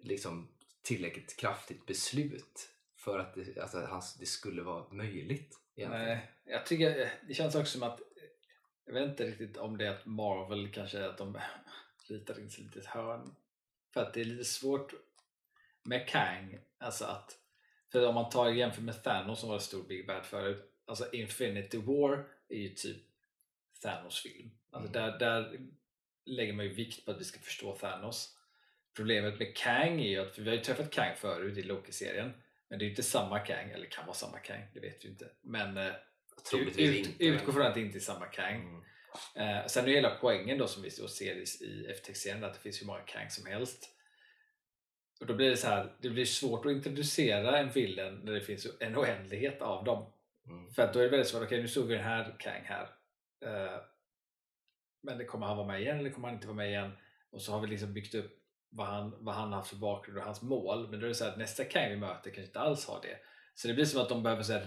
[0.01, 0.47] liksom
[0.81, 5.59] tillräckligt kraftigt beslut för att det, alltså, det skulle vara möjligt.
[5.75, 6.05] egentligen.
[6.05, 7.99] Nej, jag tycker det känns också som att
[8.85, 11.37] jag vet inte riktigt om det är att Marvel kanske att de
[12.09, 13.35] ritar in sig lite i ett hörn.
[13.93, 14.93] För att det är lite svårt
[15.83, 17.37] med Kang, alltså att
[17.91, 21.11] för om man tar jämför med Thanos som var en stor Big Bad förut, alltså
[21.11, 22.97] Infinity War är ju typ
[23.81, 24.51] Thanos film.
[24.71, 25.11] Alltså Mm.
[25.11, 25.59] där, där
[26.25, 28.37] lägger man ju vikt på att vi ska förstå Thanos.
[28.95, 32.33] Problemet med Kang är ju att, för vi har ju träffat Kang förut i Loki-serien,
[32.69, 35.09] men det är ju inte samma Kang, eller kan vara samma Kang, det vet vi
[35.09, 35.29] inte.
[35.41, 35.93] Men eh,
[36.77, 38.61] ut, utgå från att det inte är samma Kang.
[38.61, 38.83] Mm.
[39.35, 42.85] Eh, sen är hela poängen då som vi ser i, eftertextserien att det finns hur
[42.85, 43.89] många Kang som helst.
[45.19, 48.41] Och då blir det så här, det blir svårt att introducera en villain när det
[48.41, 50.11] finns en oändlighet av dem.
[50.47, 50.71] Mm.
[50.71, 52.89] För att då är det väldigt svårt, okej nu såg vi den här Kang här.
[53.45, 53.81] Eh,
[55.03, 56.91] men det kommer han vara med igen eller kommer han inte vara med igen?
[57.29, 58.37] Och så har vi liksom byggt upp
[58.69, 60.89] vad han, vad han har haft för bakgrund och hans mål.
[60.89, 63.01] Men då är det så här att nästa Kang vi möter kanske inte alls har
[63.01, 63.17] det.
[63.55, 64.65] Så det blir som att de behöver så här,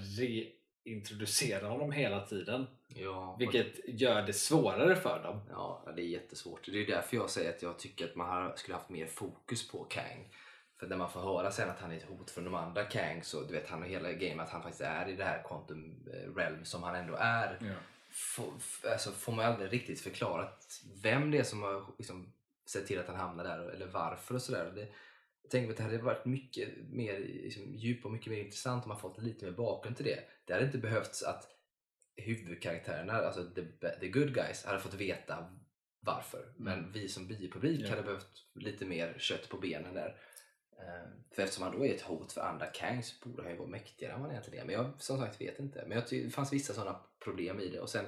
[0.84, 2.66] reintroducera honom hela tiden.
[2.88, 5.40] Ja, Vilket gör det svårare för dem.
[5.50, 6.66] Ja, det är jättesvårt.
[6.66, 9.84] Det är därför jag säger att jag tycker att man skulle haft mer fokus på
[9.84, 10.28] Kang.
[10.80, 13.22] För när man får höra sen att han är ett hot från de andra Kang
[13.22, 16.08] så du vet han har hela grejen att han faktiskt är i det här quantum
[16.12, 17.58] eh, realm som han ändå är.
[17.60, 17.74] Ja.
[18.10, 18.52] Får,
[18.92, 22.32] alltså, får man aldrig riktigt förklarat vem det är som har liksom,
[22.66, 24.88] sett till att han hamnar där eller varför och sådär.
[25.42, 28.88] Jag tänker att det hade varit mycket mer liksom, djup och mycket mer intressant om
[28.88, 30.20] man fått lite mer bakgrund till det.
[30.44, 31.48] Det hade inte behövts att
[32.16, 33.62] huvudkaraktärerna, alltså the,
[34.00, 35.56] the good guys, hade fått veta
[36.00, 36.52] varför.
[36.56, 37.90] Men vi som biopublik Ja.
[37.90, 40.16] hade behövt lite mer kött på benen där.
[40.80, 43.58] Ehm, för eftersom han då är ett hot för andra Kang så borde han ju
[43.58, 44.66] vara mäktigare än vad han egentligen är.
[44.66, 45.84] Men jag som sagt vet inte.
[45.86, 47.80] Men jag det fanns vissa sådana problem i det.
[47.80, 48.06] Och sen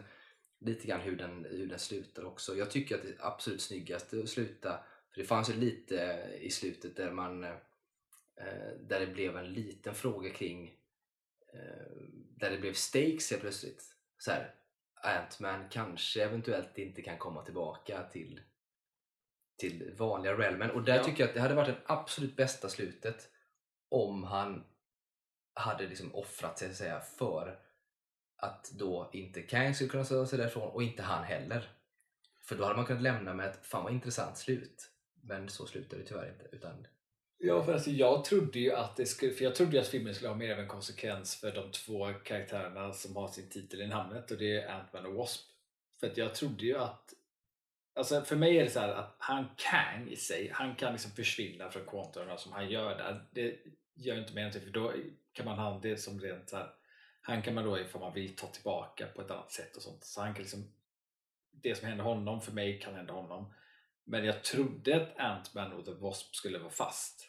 [0.64, 2.56] lite grann hur den, hur den slutar också.
[2.56, 6.96] Jag tycker att det absolut snyggaste att sluta, för det fanns ju lite i slutet
[6.96, 7.50] där man eh,
[8.80, 10.68] där det blev en liten fråga kring
[11.54, 11.92] eh,
[12.36, 13.96] där det blev stakes helt plötsligt.
[14.18, 14.54] Så här,
[15.02, 18.40] Ant-Man kanske eventuellt inte kan komma tillbaka till
[19.56, 21.04] till vanliga realmen och där Ja.
[21.04, 23.28] tycker jag att det hade varit det absolut bästa slutet
[23.88, 24.64] om han
[25.54, 27.58] hade liksom offrat sig säga för
[28.36, 31.70] att då inte Kang skulle kunna söka sig därifrån och inte han heller.
[32.40, 34.90] För då hade man kunnat lämna med ett fan vad intressant slut.
[35.24, 36.56] Men så slutar det tyvärr inte.
[36.56, 36.86] Utan,
[37.38, 40.28] Ja, för alltså, jag trodde ju att det skulle, för jag trodde att filmen skulle
[40.28, 44.30] ha mer av en konsekvens för de två karaktärerna som har sin titel i namnet
[44.30, 45.40] och det är Ant-Man och Wasp.
[46.00, 47.14] För att jag trodde ju att
[47.94, 51.10] Alltså för mig är det så här att han kan i sig, han kan liksom
[51.10, 53.26] försvinna från kontorna som han gör där.
[53.30, 53.58] Det
[53.94, 54.92] gör inte mer någonting för då
[55.32, 56.70] kan man ha det som rent så här.
[57.20, 60.04] Han kan man då ifall man vill ta tillbaka på ett annat sätt och sånt.
[60.04, 60.72] Så han kan liksom
[61.50, 63.54] det som händer honom för mig kan hända honom.
[64.04, 67.28] Men jag trodde att Ant-Man och The Wasp skulle vara fast.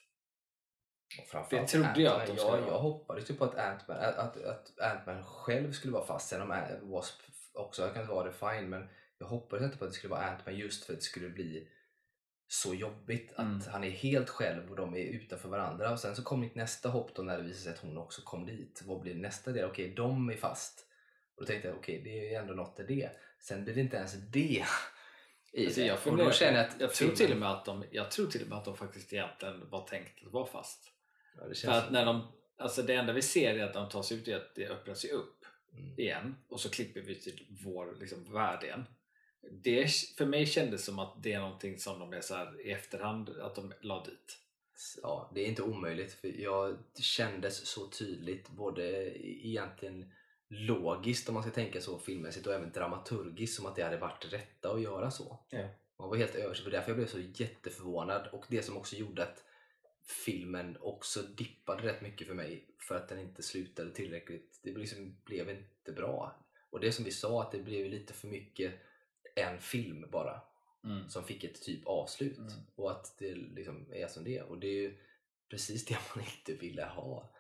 [1.49, 2.72] Det trodde jag att de skulle jag, vara.
[2.72, 6.30] jag hoppades ju på att Ant-Man, att, att, att Ant-Man själv skulle vara fast.
[6.30, 7.22] Sen om Ant- Wasp
[7.53, 8.70] också kan vara det fine.
[8.70, 8.89] Men
[9.24, 11.67] jag hoppades inte på att det skulle vara Ant-Man just för att det skulle bli
[12.47, 13.61] så jobbigt att Mm.
[13.71, 15.91] han är helt själv och de är utanför varandra.
[15.91, 18.21] Och sen så kom mitt nästa hopp då när det visade sig att hon också
[18.21, 18.82] kom dit.
[18.86, 19.65] Vad blir nästa del?
[19.69, 20.86] Okej, de är fast.
[21.36, 23.09] Och då tänkte jag, okej, det är ju ändå något i det.
[23.39, 24.63] Sen blir det inte ens det i
[25.65, 25.88] Alltså det.
[25.88, 28.11] jag, och funderar, då känner jag att jag, tror till och med att de, jag
[28.11, 30.91] tror till och med att de faktiskt egentligen var tänkt att vara fast.
[31.39, 34.01] Ja, det För att när de, alltså det enda vi ser är att de tar
[34.01, 35.45] sig ut i att det öppnar sig upp
[35.78, 35.99] Mm.
[35.99, 38.86] igen och så klipper vi till vår liksom, värld igen.
[39.51, 42.71] Det, för mig kändes som att det är någonting som de är så här, i
[42.71, 44.37] efterhand att de la dit.
[45.01, 46.13] Ja, det är inte omöjligt.
[46.13, 49.13] För jag kändes så tydligt, både
[49.45, 50.11] egentligen
[50.47, 54.33] logiskt om man ska tänka så filmmässigt och även dramaturgiskt som att det hade varit
[54.33, 55.39] rätta att göra så.
[55.49, 55.69] Ja.
[55.99, 56.71] Man var helt övertygad.
[56.71, 59.43] Därför jag blev så jätteförvånad och det som också gjorde att
[60.25, 64.59] filmen också dippade rätt mycket för mig för att den inte slutade tillräckligt.
[64.63, 66.35] Det liksom blev inte bra.
[66.69, 68.73] Och det som vi sa, att det blev lite för mycket
[69.36, 70.41] en film bara
[70.86, 71.09] Mm.
[71.09, 72.51] som fick ett typ avslut Mm.
[72.75, 74.41] och att det liksom är som det.
[74.41, 74.97] Och det är ju
[75.49, 77.34] precis det man inte ville ha.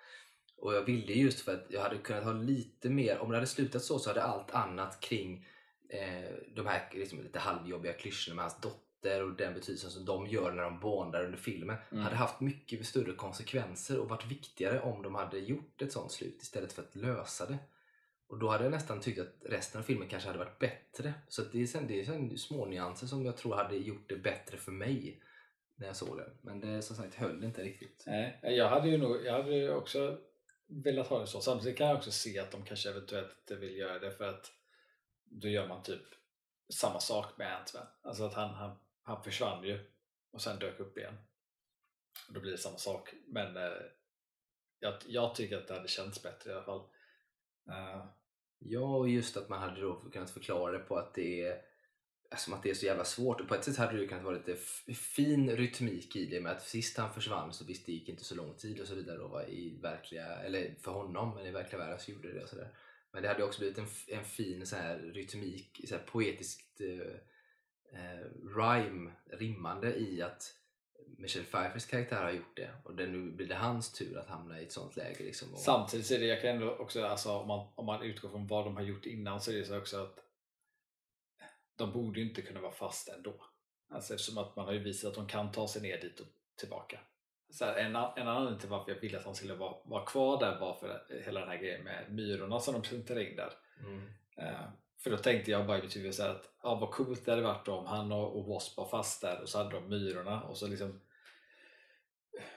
[0.57, 3.47] Och jag ville just för att jag hade kunnat ha lite mer, om det hade
[3.47, 5.47] slutat så så hade allt annat kring
[5.89, 10.27] eh, de här liksom, lite halvjobbiga klyschorna med hans dotter och den betydelsen som de
[10.27, 12.03] gör när de bondar under filmen Mm.
[12.03, 16.41] hade haft mycket större konsekvenser och varit viktigare om de hade gjort ett sånt slut
[16.41, 17.57] istället för att lösa det.
[18.33, 21.13] Och då hade jag nästan tyckt att resten av filmen kanske hade varit bättre.
[21.27, 24.15] Så det är sen, det är sen små nyanser som jag tror hade gjort det
[24.15, 25.23] bättre för mig
[25.75, 26.37] när jag såg den.
[26.41, 28.03] Men det som sagt höll inte riktigt.
[28.07, 30.17] Nej, jag hade ju nog, jag hade också
[30.67, 31.41] velat ha det så.
[31.41, 34.51] Samtidigt kan jag också se att de kanske eventuellt inte vill göra det för att
[35.23, 36.03] då gör man typ
[36.73, 37.87] samma sak med Ant-Man.
[38.01, 39.79] Alltså att han, han, han försvann ju
[40.31, 41.17] och sen dök upp igen.
[42.27, 43.13] Och då blir det samma sak.
[43.27, 43.81] Men eh,
[44.79, 46.83] jag, jag tycker att det hade känts bättre i alla fall.
[47.69, 48.05] Uh,
[48.65, 51.61] Ja, och just att man hade då kunnat förklara det på att det är
[52.31, 53.41] alltså, som att det är så jävla svårt.
[53.41, 54.55] Och på ett sätt hade det kunnat vara lite
[54.93, 58.35] fin rytmik i det med att sist han försvann så visst det gick inte så
[58.35, 61.81] lång tid och så vidare då, va, i verkliga, eller för honom, men i verkliga
[61.81, 62.77] världen så gjorde det och sådär.
[63.11, 68.01] Men det hade också blivit en, en fin så här rytmik, så här poetiskt eh,
[68.01, 70.55] eh, rhyme, rimmande i att
[71.17, 74.61] Michelle Pfeiffers karaktär har gjort det och det, nu blir det hans tur att hamna
[74.61, 75.23] i ett sånt läge.
[75.23, 78.03] Liksom, och, Samtidigt så är det, jag kan ändå också, alltså, om, man, om man
[78.03, 80.19] utgår från vad de har gjort innan så är det så också att
[81.75, 83.45] de borde inte kunna vara fast ändå.
[83.89, 86.27] Alltså eftersom att man har ju visat att de kan ta sig ner dit och
[86.55, 86.99] tillbaka.
[87.49, 90.39] Så här, en, en anledning till varför jag ville att han skulle vara, vara kvar
[90.39, 93.53] där var för hela den här grejen med myrorna som de presenterade in där.
[93.79, 94.09] mm.
[94.37, 94.65] Eh,
[95.03, 97.43] för då tänkte jag bara i mitt huvud så att ja, vad coolt det hade
[97.43, 100.57] varit om han och, och Wasp var fast där och så hade de myrorna och
[100.57, 101.01] så liksom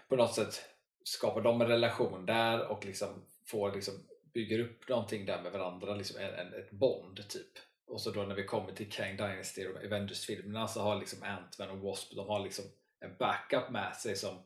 [0.08, 0.64] på något sätt
[1.04, 3.94] skapar de en relation där och liksom får liksom,
[4.34, 7.52] bygger upp någonting där med varandra, liksom en, en, ett bond typ.
[7.86, 11.70] Och så då när vi kommer till Kang Dynasty och Avengers-filmerna så har liksom Ant-Man
[11.70, 12.64] och Wasp de har liksom
[13.00, 14.38] en backup med sig som,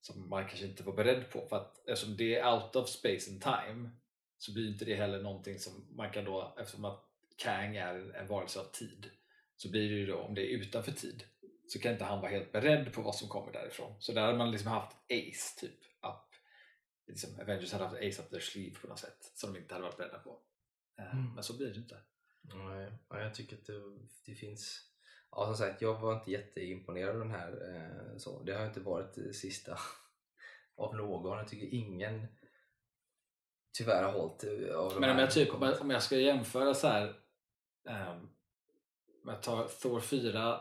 [0.00, 1.46] som man kanske inte var beredd på.
[1.48, 3.90] För att eftersom det är out of space and time
[4.38, 7.07] så blir inte det heller någonting som man kan då, eftersom att
[7.38, 9.10] Kang är en, varelse av tid,
[9.56, 11.24] så blir det ju då, om det är utanför tid,
[11.68, 13.96] så kan inte han vara helt beredd på vad som kommer därifrån.
[14.00, 16.28] Så där har man liksom haft Ace typ up.
[17.06, 19.84] Liksom Avengers hade haft Ace up their sleeve på något sätt som de inte hade
[19.84, 20.40] varit beredda på.
[20.98, 21.34] Eh, Mm.
[21.34, 21.96] Men så blir det inte.
[22.42, 24.84] Nej, ja, jag tycker att det, det finns...
[25.30, 27.74] Ja, som sagt, jag var inte jätteimponerad av den här.
[27.74, 28.42] Eh, så.
[28.42, 29.78] Det har inte varit det sista
[30.76, 31.38] av någon.
[31.38, 32.26] Jag tycker ingen
[33.72, 36.88] tyvärr har hållit eh, av de Men om jag, typ, om jag ska jämföra så
[36.88, 37.14] här
[37.88, 38.28] um,
[39.24, 40.60] jag tar Thor 4,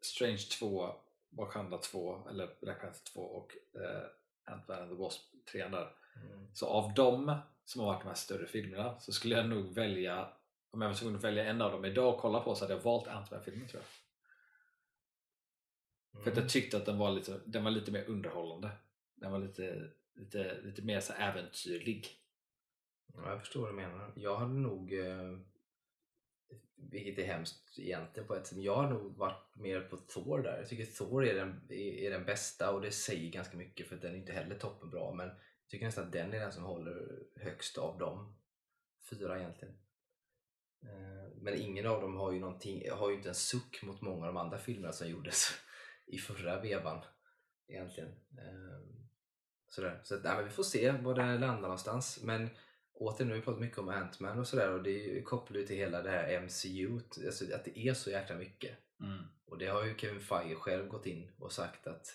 [0.00, 0.90] Strange 2,
[1.30, 5.20] Wakanda 2 eller Black Panther 2 och uh, Ant-Man and the Wasp
[5.52, 5.92] 3 där.
[6.16, 6.54] Mm.
[6.54, 10.28] Så av dem som har varit de här större filmerna så skulle jag nog välja
[10.70, 12.74] om jag var tvungen att välja en av dem idag och kolla på så hade
[12.74, 13.88] jag valt Ant-Man-filmen tror jag.
[16.22, 16.44] För att Mm.
[16.44, 18.70] jag tyckte att den var lite, den var lite mer underhållande.
[19.14, 22.08] Den var lite, lite, lite mer så äventyrlig.
[23.14, 24.12] Ja, jag förstår vad du menar.
[24.16, 25.38] Jag hade nog, eh,
[26.78, 30.58] vilket är hemskt egentligen på ett sätt, jag har nog varit mer på Thor där.
[30.58, 34.14] Jag tycker Thor är den, är, den bästa och det säger ganska mycket för den
[34.14, 37.78] är inte heller toppenbra men jag tycker nästan att den är den som håller högst
[37.78, 38.36] av dem
[39.10, 39.74] fyra egentligen.
[40.82, 44.26] Eh, men ingen av dem har ju, någonting, har ju inte en suck mot många
[44.26, 45.48] av de andra filmerna som gjordes
[46.06, 47.04] i förra vevan
[47.68, 48.10] egentligen.
[48.38, 48.80] Eh,
[49.68, 50.00] sådär.
[50.04, 52.22] Så att, nej, men vi får se var det landar någonstans.
[52.22, 52.48] Men
[52.98, 55.76] återigen, nu har vi pratat mycket om Ant-Man och sådär och det kopplar ju till
[55.76, 58.78] hela det här MCU, alltså att det är så jäkla mycket.
[59.46, 62.14] Och det har ju Kevin Feige själv gått in och sagt att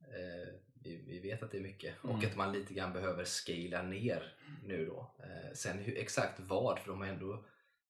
[0.00, 2.26] eh, vi, vi vet att det är mycket och Mm.
[2.26, 4.34] att man lite grann behöver scala ner
[4.64, 5.14] nu då.
[5.18, 7.44] Eh, sen hur, exakt vad, för de har ändå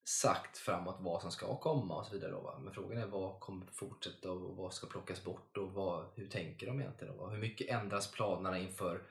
[0.04, 2.30] sagt framåt vad som ska komma och så vidare.
[2.30, 2.58] Då, va?
[2.64, 6.66] Men frågan är vad kommer fortsätta och vad ska plockas bort och vad, hur tänker
[6.66, 7.16] de egentligen?
[7.16, 7.30] Då, va?
[7.30, 9.02] Hur mycket ändras planerna inför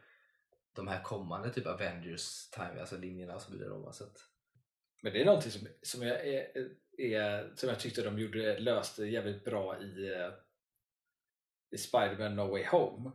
[0.76, 3.70] de här kommande typ Avengers time, alltså linjerna och så vidare.
[3.70, 3.92] Då?
[3.92, 4.18] Så att,
[5.02, 6.48] Men det är någonting som, som, jag, är,
[6.98, 10.32] är, som jag tyckte de gjorde, löste jävligt bra i, eh,
[11.72, 13.12] i Spider-Man No Way Home.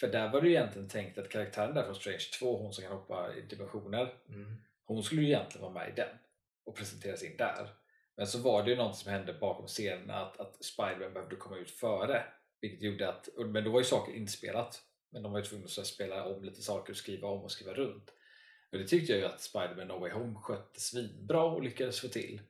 [0.00, 2.84] För där var det ju egentligen tänkt att karaktären där från Strange 2, hon som
[2.84, 6.18] kan hoppa i dimensioner, mm, hon skulle ju egentligen vara med i den
[6.64, 7.68] och presenteras in där.
[8.16, 11.56] Men så var det ju något som hände bakom scenen att, att Spider-Man behövde komma
[11.56, 12.24] ut före.
[12.60, 14.82] Vilket gjorde att, men då var ju saker inspelat.
[15.12, 17.74] Men de var ju tvungna att spela om lite saker och skriva om och skriva
[17.74, 18.10] runt.
[18.72, 22.08] Och det tyckte jag ju att Spider-Man No Way Home skötte svinbra och lyckades få
[22.08, 22.40] till.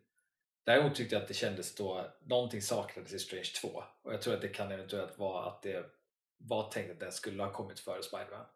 [0.64, 3.84] Däremot tyckte jag att det kändes då, någonting saknades i Strange 2.
[4.02, 5.86] Och jag tror att det kan eventuellt vara att det
[6.38, 8.46] var tänkt att den skulle ha kommit före Spider-Man.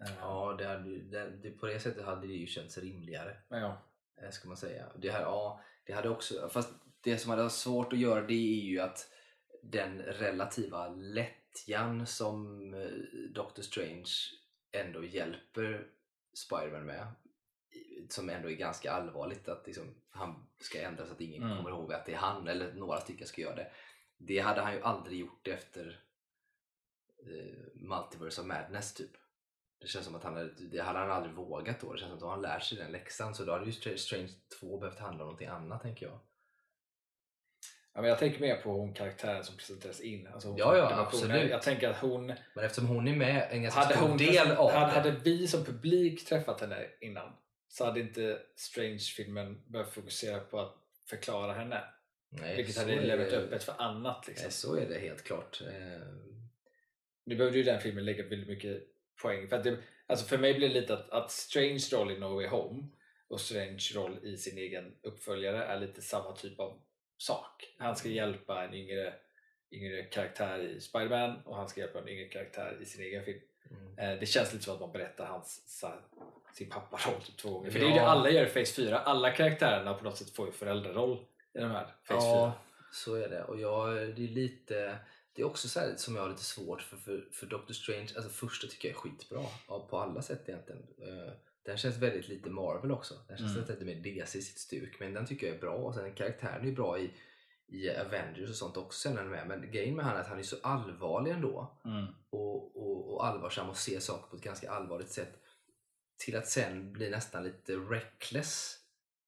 [0.00, 3.36] Eh, ja, det hade, det, det, på det sättet hade det ju känts rimligare.
[3.48, 3.82] Ja.
[4.22, 4.86] eh, ska man säga.
[4.96, 6.68] Det här, ja, det hade också, fast
[7.00, 9.10] det som hade varit svårt att göra det är ju att
[9.62, 10.88] den relativa
[11.54, 12.88] lättjan som eh,
[13.34, 14.10] Doctor Strange
[14.72, 15.86] ändå hjälper
[16.34, 17.06] Spiderman med
[18.08, 21.56] som ändå är ganska allvarligt att liksom, han ska ändra så att ingen Mm.
[21.56, 23.70] kommer ihåg att det är han eller några stycken ska göra det.
[24.18, 26.00] Det hade han ju aldrig gjort efter
[27.26, 29.10] eh, Multiverse of Madness typ.
[29.80, 31.92] Det känns som att han hade, det hade han aldrig vågat då.
[31.92, 33.34] Det känns som att då har han lärt sig den läxan.
[33.34, 36.18] Så då hade ju Stra- Strange 2 behövt handla om någonting annat tänker jag.
[38.00, 40.26] Ja, men jag tänker mer på hon karaktären som presenteras in.
[40.26, 41.50] Alltså Ja, ja, absolut.
[41.50, 44.50] Jag tänker att hon, Men eftersom hon är med en ganska hade, stor hon del
[44.50, 44.92] av hade, det.
[44.92, 47.32] hade vi som publik träffat henne innan
[47.68, 50.74] så hade inte Strange-filmen behövt fokusera på att
[51.08, 51.84] förklara henne.
[52.30, 54.26] Nej, vilket hade lämnat det- öppet för annat.
[54.28, 54.44] Liksom.
[54.44, 55.62] Nej, så är det helt klart.
[55.66, 56.06] Eh,
[57.24, 58.82] Nu behövde ju den filmen lägga väldigt mycket
[59.22, 59.48] poäng.
[59.48, 59.76] För, att det,
[60.06, 62.82] alltså för mig blir det lite att, att Strange roll i No Way Home
[63.28, 66.80] och Strange roll i sin egen uppföljare är lite samma typ av
[67.20, 67.74] sak.
[67.78, 69.14] Han ska hjälpa en yngre,
[69.72, 73.40] yngre karaktär i Spider-Man och han ska hjälpa en yngre karaktär i sin egen film.
[73.70, 73.98] mm.
[73.98, 75.80] Eh, det känns lite som att man berättar hans,
[76.54, 77.70] sin papparoll typ två gånger.
[77.70, 78.02] För det är ju Ja.
[78.02, 78.98] det alla gör i Phase 4.
[78.98, 81.18] Alla karaktärerna på något sätt får ju föräldraroll
[81.52, 82.30] i de här Phase 4.
[82.30, 82.52] Ja,
[82.92, 83.44] så är det.
[83.44, 84.98] Och jag, det är lite...
[85.32, 88.08] Det är också så här som jag har lite svårt för, för, för Doctor Strange,
[88.16, 90.82] alltså första tycker jag är skitbra ja, på alla sätt egentligen.
[91.70, 93.14] Den känns väldigt lite Marvel också.
[93.28, 93.68] Den känns Mm.
[93.68, 95.74] lite mer DC i sitt stuk, men den tycker jag är bra.
[95.74, 97.10] Och sen karaktären är bra i,
[97.68, 99.48] i Avengers och sånt också är med.
[99.48, 102.06] Men grejen med han är att han är så allvarlig ändå Mm.
[102.30, 105.32] och, och, och allvarsam och ser saker på ett ganska allvarligt sätt
[106.18, 108.76] till att sen bli nästan lite reckless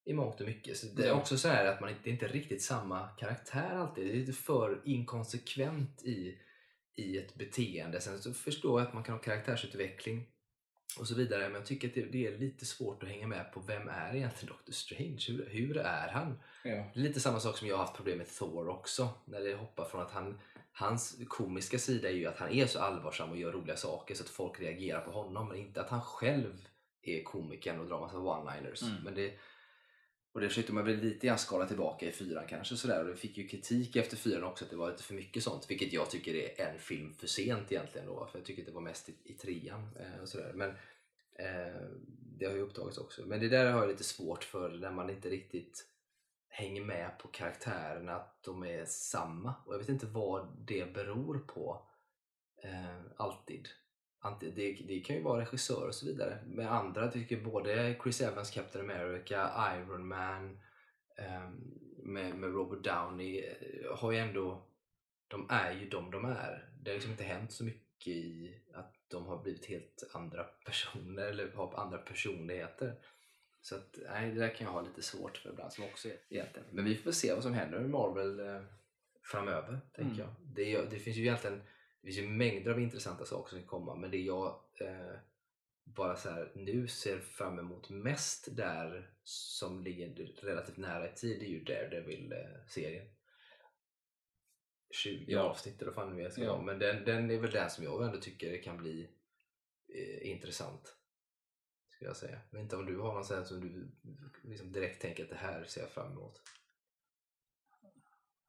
[0.05, 0.77] i mångt och mycket.
[0.77, 4.07] Så det är också så här att man inte, inte riktigt samma karaktär alltid.
[4.07, 6.39] Det är lite för inkonsekvent i,
[6.97, 8.01] i ett beteende.
[8.01, 10.29] Sen så förstår jag att man kan ha karaktärsutveckling
[10.99, 11.43] och så vidare.
[11.43, 14.55] Men jag tycker att det, är lite svårt att hänga med på vem är egentligen
[14.55, 15.25] Doctor Strange?
[15.29, 16.39] Hur, hur är han?
[16.65, 16.71] Ja.
[16.71, 19.09] Det är lite samma sak som jag har haft problem med Thor också.
[19.25, 20.41] När det hoppar från att han,
[20.73, 24.23] hans komiska sida är ju att han är så allvarsam och gör roliga saker så
[24.23, 25.49] att folk reagerar på honom.
[25.49, 26.69] Men inte att han själv
[27.03, 28.83] är komikern och drar massa one-liners.
[28.83, 29.03] Mm.
[29.05, 29.33] Men det,
[30.33, 33.01] och det försökte man väl lite grann skala tillbaka i fyran kanske sådär.
[33.01, 35.71] Och det fick ju kritik efter fyran också att det var lite för mycket sånt.
[35.71, 38.27] Vilket jag tycker är en film för sent egentligen då.
[38.27, 39.89] För jag tycker att det var mest i, i trean.
[40.01, 40.53] Eh, och sådär.
[40.55, 40.71] Men
[41.39, 41.83] eh,
[42.39, 43.23] det har ju upptagits också.
[43.27, 45.87] Men det där har jag lite svårt för när man inte riktigt
[46.49, 48.13] hänger med på karaktärerna.
[48.13, 49.55] Att de är samma.
[49.67, 51.89] Och jag vet inte vad det beror på.
[52.63, 53.69] Eh, alltid.
[54.41, 54.51] Det,
[54.89, 56.39] det kan ju vara regissör och så vidare.
[56.47, 60.61] Med andra tycker både Chris Evans, Captain America, Iron Man
[61.17, 64.67] ehm, med, med Robert Downey eh, har ju ändå
[65.29, 66.69] de är ju de de är.
[66.83, 71.23] Det har liksom inte hänt så mycket i att de har blivit helt andra personer
[71.23, 72.95] eller har andra personligheter.
[73.61, 76.17] Så att, nej, det där kan jag ha lite svårt för ibland som också är
[76.29, 76.69] egentligen.
[76.71, 78.63] Men vi får se vad som händer med Marvel eh,
[79.23, 80.19] framöver, tänker Mm.
[80.19, 80.29] jag.
[80.43, 81.63] Det, det finns ju egentligen
[82.03, 84.47] det finns ju mängder av intressanta saker som kan komma men det jag
[84.81, 85.17] eh,
[85.85, 91.43] bara så här, nu ser fram emot mest där som ligger relativt nära i tid
[91.43, 93.15] är ju Daredevil-serien.
[94.91, 95.41] 20 Ja.
[95.41, 96.63] avsnitt eller vad fan det ska Ja.
[96.63, 99.11] Men den, den är väl den som jag ändå tycker kan bli
[99.95, 100.97] eh, intressant.
[101.89, 102.41] Ska jag säga.
[102.51, 103.91] Men inte om du har någon sån som du
[104.43, 106.41] liksom direkt tänker att det här ser jag fram emot.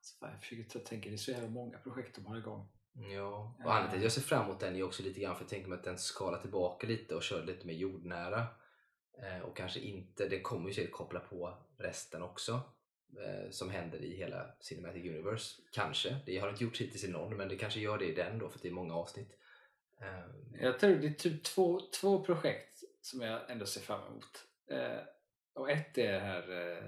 [0.01, 2.69] Så Jag försöker tänka, det är så jävla många projekt de har igång.
[2.93, 5.43] Ja, och anledningen till att jag ser fram emot den är också lite grann för
[5.43, 8.47] jag tänker mig att den skalar tillbaka lite och kör lite mer jordnära.
[9.17, 12.61] Eh, och kanske inte, den kommer ju säkert koppla på resten också.
[13.17, 15.61] Eh, som händer i hela Cinematic Universe.
[15.71, 16.17] Kanske.
[16.25, 18.49] Det har inte gjort hittills i någon men det kanske gör det i den då
[18.49, 19.37] för det är många avsnitt.
[20.01, 24.45] Eh, Jag tror det är typ två, två projekt som jag ändå ser fram emot.
[24.67, 25.03] Eh,
[25.53, 26.83] och ett är det här, eh,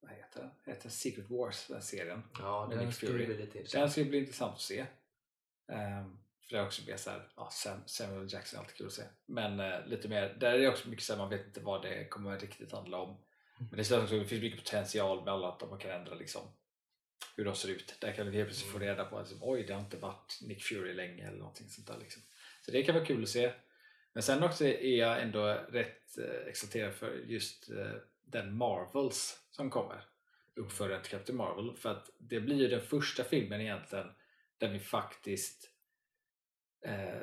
[0.00, 0.50] vad heter den?
[0.74, 2.22] Heter Secret Wars, den serien.
[2.38, 3.62] ja, den Nick skulle Fury.
[3.72, 4.86] Den ska bli intressant att se.
[5.68, 8.92] Ehm, för det är också mer såhär, ja, Sam, Samuel Jackson är alltid kul att
[8.92, 9.02] se.
[9.26, 12.08] Men eh, lite mer, där är det också mycket såhär, man vet inte vad det
[12.08, 13.16] kommer riktigt handla om.
[13.58, 16.42] Men det, också, det finns mycket potential med alla att man kan ändra liksom
[17.36, 17.94] hur de ser ut.
[18.00, 20.38] Där kan vi helt plötsligt få reda på att liksom, oj, det har inte varit
[20.42, 21.98] Nick Fury länge eller någonting sånt där.
[21.98, 22.22] Liksom.
[22.64, 23.52] Så det kan vara kul att se.
[24.12, 27.92] Men sen också är jag ändå rätt eh, exalterad för just eh,
[28.24, 30.04] den Marvels som kommer.
[30.54, 31.76] Uppföljaren till Captain Marvel.
[31.76, 34.10] För att det blir ju den första filmen egentligen
[34.58, 35.70] där vi faktiskt
[36.84, 37.22] eh,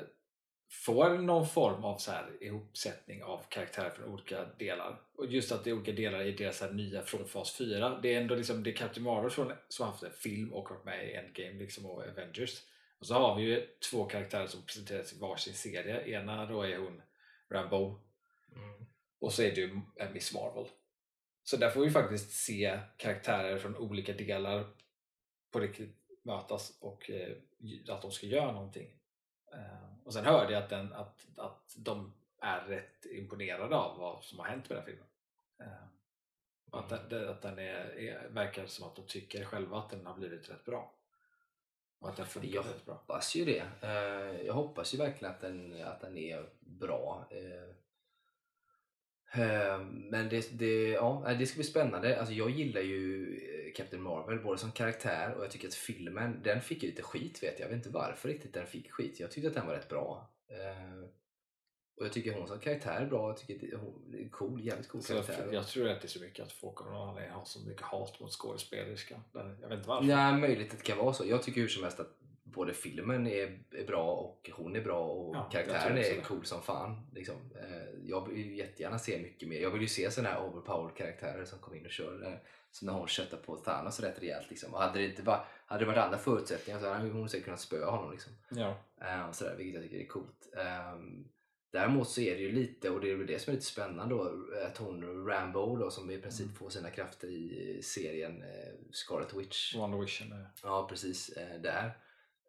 [0.70, 5.02] får någon form av så här ihopsättning av karaktärer från olika delar.
[5.16, 8.00] Och just att det är olika delar i deras här nya från fas 4.
[8.02, 10.86] Det är ändå liksom, det är Captain Marvel som har haft en film och varit
[10.86, 12.64] med i Endgame liksom, och Avengers.
[13.00, 16.20] Och så har vi ju två karaktärer som presenteras i varsin serie.
[16.20, 17.02] Ena då är hon
[17.50, 18.00] Rambo
[18.56, 18.86] Mm.
[19.20, 19.82] och så är det ju
[20.14, 20.66] Miss Marvel.
[21.44, 24.66] Så där får vi faktiskt se karaktärer från olika delar
[25.52, 27.38] på riktigt mötas och eh,
[27.90, 29.00] att de ska göra någonting.
[29.54, 34.24] Eh, och sen hörde jag att, den, att, att de är rätt imponerade av vad
[34.24, 35.08] som har hänt med den filmen.
[35.60, 35.86] Eh,
[36.72, 37.10] och att, Mm.
[37.10, 40.50] den, att den är, är, verkar som att de tycker själva att den har blivit
[40.50, 40.96] rätt bra.
[42.00, 42.94] Och att den funkar Jag rätt bra.
[42.96, 43.64] hoppas ju det.
[44.46, 47.28] Jag hoppas ju verkligen att den, att den är bra.
[49.34, 52.20] Eh, eh, Men det, det, ja, nej, det ska bli spännande.
[52.20, 56.40] Alltså jag gillar ju eh, Captain Marvel både som karaktär och jag tycker att filmen,
[56.44, 57.66] den fick ju lite skit vet jag.
[57.66, 59.20] Jag vet inte varför riktigt den fick skit.
[59.20, 60.30] Jag tyckte att den var rätt bra.
[60.50, 61.04] Eh,
[61.98, 63.30] Och jag tycker hon som karaktär är bra.
[63.30, 65.54] Jag tycker hon är cool, jävligt cool Så jag, karaktär.
[65.54, 69.20] jag tror att det är så mycket att folk har så mycket hat mot skådespelerskan.
[69.34, 70.08] Jag vet inte varför.
[70.08, 71.26] Nej, möjligt att det kan vara så.
[71.26, 72.18] Jag tycker hur som helst att
[72.54, 76.62] både filmen är, är bra och hon är bra och Ja, karaktären är cool som
[76.62, 77.08] fan.
[77.14, 77.36] Liksom.
[77.62, 79.60] Eh, Jag vill ju jättegärna se mycket mer.
[79.60, 82.28] Jag vill ju se sådana här overpowered karaktärer som kommer in och kör.
[82.28, 82.34] eh,
[82.72, 84.50] Som när hon köttar på Thanos rätt rejält.
[84.50, 84.74] Liksom.
[84.74, 87.60] Och hade, det inte bara, hade det varit andra förutsättningar så hade hon säkert kunnat
[87.60, 88.12] spöa honom.
[88.12, 88.34] Liksom.
[88.50, 88.78] Ja.
[89.02, 90.54] Eh, och sådär, vilket jag tycker är coolt.
[90.58, 91.28] Ehm,
[91.72, 94.16] Däremot så är det ju lite, och det är väl det som är lite spännande
[94.16, 94.32] då,
[94.68, 96.56] att hon Rambo då, som i princip Mm.
[96.56, 98.44] får sina krafter i serien
[98.92, 99.76] Scarlet Witch.
[99.76, 100.46] Wonder Vision.
[100.64, 101.34] Ja, precis.
[101.64, 101.98] Där.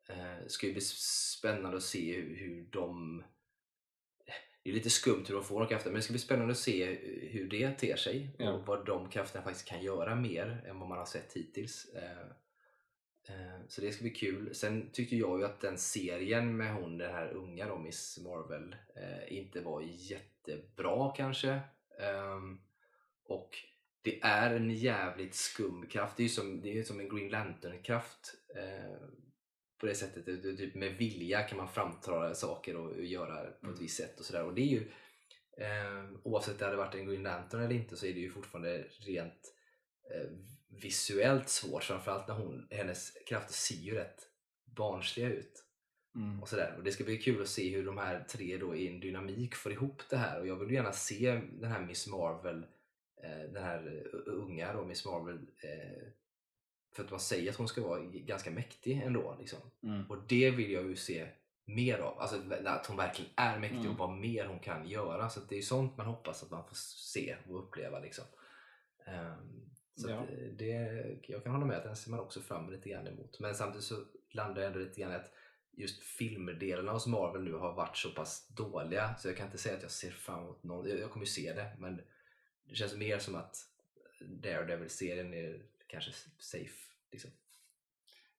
[0.09, 3.25] Eh, ska ju bli spännande att se hur, hur de...
[4.63, 6.59] Det är lite skumt hur de får de krafterna, men det ska bli spännande att
[6.59, 6.95] se
[7.31, 8.53] hur det ter sig Ja.
[8.53, 11.95] och vad de krafterna faktiskt kan göra mer än vad man har sett hittills.
[11.95, 12.27] Eh,
[13.29, 14.55] eh, så det ska bli kul.
[14.55, 18.77] Sen tyckte jag ju att den serien med hon, den här unga då, Miss Marvel,
[19.29, 21.61] inte var jättebra kanske.
[22.01, 22.61] Ehm,
[23.25, 23.59] och
[24.03, 26.17] det är en jävligt skum kraft.
[26.17, 28.35] Det är ju som, det är som en Green Lantern-kraft.
[28.57, 29.09] Eh,
[29.79, 30.25] på det sättet.
[30.59, 33.77] Typ med vilja kan man framtala saker och och göra på ett Mm.
[33.81, 34.45] visst sätt och sådär.
[34.45, 34.91] Och det är ju
[35.59, 38.85] eh, oavsett det hade varit en Green Lantern eller inte så är det ju fortfarande
[38.99, 39.55] rent
[40.15, 40.31] eh,
[40.83, 41.85] visuellt svårt.
[41.85, 44.29] Framförallt när hon, hennes krafter ser ju rätt
[44.77, 45.65] barnsliga ut.
[46.17, 46.43] Mm.
[46.43, 46.75] Och, sådär.
[46.79, 49.55] och Det ska bli kul att se hur de här tre då i en dynamik
[49.55, 50.41] får ihop det här.
[50.41, 52.67] Och jag vill gärna se den här Miss Marvel,
[53.23, 56.03] eh, den här eh, unga då, Miss Marvel, eh,
[56.97, 59.37] för att man säger att hon ska vara ganska mäktig ändå.
[59.39, 59.59] Liksom.
[59.83, 60.11] Mm.
[60.11, 61.29] Och det vill jag ju se
[61.65, 62.19] mer av.
[62.21, 63.91] Alltså att hon verkligen är mäktig Mm.
[63.93, 65.29] och vad mer hon kan göra.
[65.29, 66.75] Så det är sånt man hoppas att man får
[67.15, 67.99] se och uppleva.
[67.99, 68.25] Liksom.
[69.07, 70.15] Ehm, så Ja.
[70.17, 70.73] eh, det,
[71.23, 73.41] jag kan hålla med att den ser man också fram lite grann emot.
[73.41, 75.31] Men samtidigt så landar jag ändå lite grann i att
[75.77, 79.77] just filmdelarna hos Marvel nu har varit så pass dåliga så jag kan inte säga
[79.77, 80.89] att jag ser fram emot någon.
[80.89, 82.01] Jag, jag kommer ju se det men
[82.69, 83.57] det känns mer som att
[84.21, 85.63] Daredevil-serien är
[85.95, 86.93] kanske safe.
[87.13, 87.31] Liksom.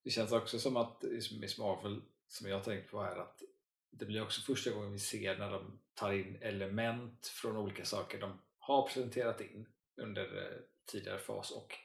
[0.04, 1.04] Det känns också som att
[1.40, 3.42] Miss Marvel, som jag tänkt på här, att
[3.90, 8.20] det blir också första gången vi ser när de tar in element från olika saker
[8.20, 11.76] de har presenterat in under eh, tidigare fas och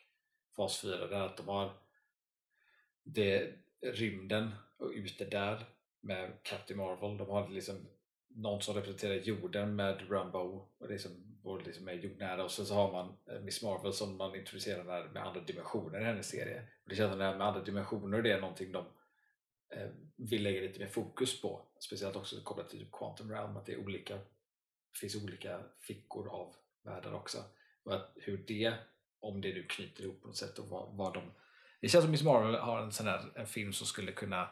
[0.57, 1.73] fas 4 där att de har
[3.03, 5.65] det, rymden och ute där
[6.01, 7.17] med Captain Marvel.
[7.17, 7.89] De har liksom
[8.35, 11.31] någon som representerar jorden med Rambo och det som
[11.65, 15.27] liksom är jordnära och sen så har man eh, Miss Marvel som man introducerar med
[15.27, 16.63] andra dimensioner i hennes serie.
[16.85, 18.85] Och det känns som det här med andra dimensioner det är någonting de
[19.71, 21.67] eh, vill lägga lite mer fokus på.
[21.79, 24.15] Speciellt också kopplat till typ Quantum Realm att det är olika
[24.93, 27.45] det finns olika fickor av världar också.
[27.83, 28.75] Och att hur det,
[29.21, 31.23] om det nu knyter ihop på något sätt och vad, vad de
[31.81, 34.49] det känns som Miss Marvel har en sån här en film som skulle kunna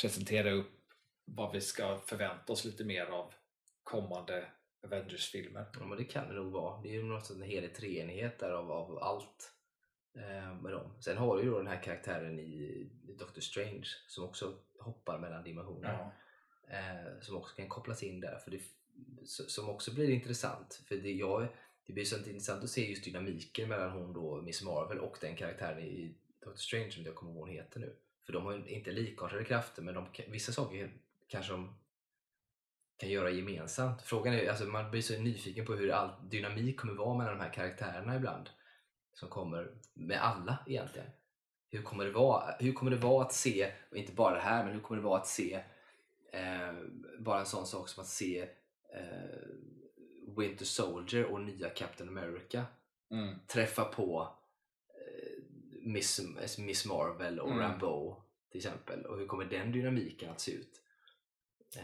[0.00, 0.79] presentera upp
[1.34, 3.34] vad vi ska förvänta oss lite mer av
[3.82, 4.46] kommande
[4.84, 5.66] Avengers-filmer.
[5.80, 6.82] Ja, men det kan det nog vara.
[6.82, 9.52] Det är ju något sån helig treenighet där av, av allt
[10.14, 10.92] eh, med dem.
[11.00, 15.44] Sen har du ju då den här karaktären i, Doctor Strange som också hoppar mellan
[15.44, 16.10] dimensioner.
[16.68, 18.38] Eh, som också kan kopplas in där.
[18.38, 18.60] För det,
[19.26, 20.82] som också blir intressant.
[20.88, 21.48] För det, jag,
[21.86, 25.36] det blir så intressant att se just dynamiken mellan hon då, Miss Marvel och den
[25.36, 26.14] karaktären i
[26.44, 27.96] Doctor Strange som jag kommer ihåg hon heter nu.
[28.26, 30.92] För de har inte likartade krafter men de, vissa saker
[31.30, 31.74] kanske de
[32.96, 34.02] kan göra gemensamt.
[34.02, 37.44] Frågan är, alltså man blir så nyfiken på hur all dynamik kommer vara mellan de
[37.44, 38.50] här karaktärerna ibland.
[39.12, 41.10] Som kommer med alla egentligen.
[41.70, 44.64] Hur kommer det vara, hur kommer det vara att se, och inte bara det här,
[44.64, 45.62] men hur kommer det vara att se
[46.32, 46.72] eh,
[47.18, 48.40] bara en sån sak som att se
[48.94, 49.38] eh,
[50.36, 52.64] Winter Soldier och nya Captain America
[53.12, 53.34] Mm.
[53.46, 54.28] träffa på
[54.88, 55.42] eh,
[55.82, 56.20] Miss,
[56.58, 57.58] Miss Marvel och Mm.
[57.60, 59.06] Rambo till exempel.
[59.06, 60.82] Och hur kommer den dynamiken att se ut?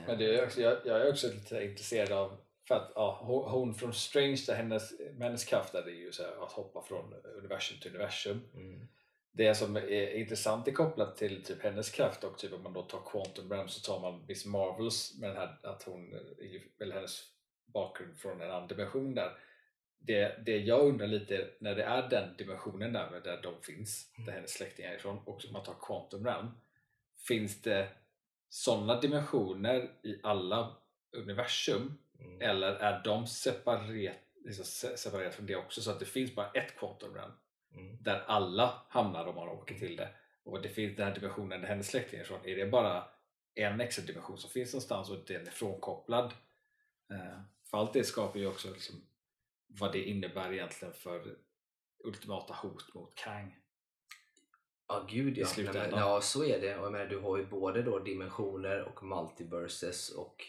[0.07, 2.37] Men det är också, jag, jag är också lite intresserad av
[2.69, 3.19] för att ja,
[3.49, 6.83] hon, från Strange, där hennes, hennes kraft där, det är ju så här, att hoppa
[6.83, 8.41] från universum till universum.
[8.55, 8.89] mm,
[9.33, 12.83] Det som är intressant är kopplat till typ hennes kraft och typ om man då
[12.83, 16.15] tar Quantum Realm så tar man Miss Marvels med den här att hon,
[16.81, 17.23] eller hennes
[17.67, 19.33] bakgrund från en annan dimension där.
[19.99, 24.33] Det, det jag undrar lite när det är den dimensionen där, där de finns, där
[24.33, 26.49] hennes släktingar är ifrån och man tar Quantum Realm.
[27.29, 27.89] Finns det
[28.49, 30.77] sådana dimensioner i alla
[31.13, 32.41] universum mm.
[32.41, 36.51] eller är de separerat, liksom se- separerat från det också så att det finns bara
[36.51, 37.33] ett Quantum Realm
[37.75, 37.97] Mm.
[38.03, 40.09] där alla hamnar om man åker till det.
[40.45, 42.41] Och det finns den här dimensionen där hennes släktingar är ifrån.
[42.45, 43.09] Är det bara
[43.55, 46.33] en extra dimension som finns någonstans och den är frånkopplad?
[47.11, 47.41] Eh,
[47.71, 48.95] För allt det skapar ju också liksom
[49.67, 51.37] vad det innebär egentligen för
[52.05, 53.57] ultimata hot mot Kang.
[54.89, 55.47] Ja, gud I ja.
[55.47, 55.83] slutändan.
[55.83, 56.79] Nej, men, ja, så är det.
[56.79, 60.45] Och jag menar, du har ju både då dimensioner och multiverses och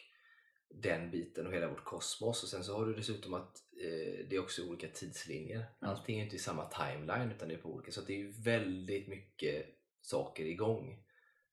[0.70, 2.44] den biten och hela vårt kosmos.
[2.44, 5.66] Och sen så har du dessutom att eh, det är också olika tidslinjer.
[5.80, 7.92] Allting är inte i samma timeline utan det är på olika.
[7.92, 9.66] Så det är ju väldigt mycket
[10.02, 11.04] saker igång.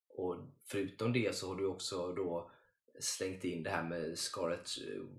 [0.09, 2.51] Och förutom det så har du också då
[2.99, 4.71] slängt in det här med Scarlet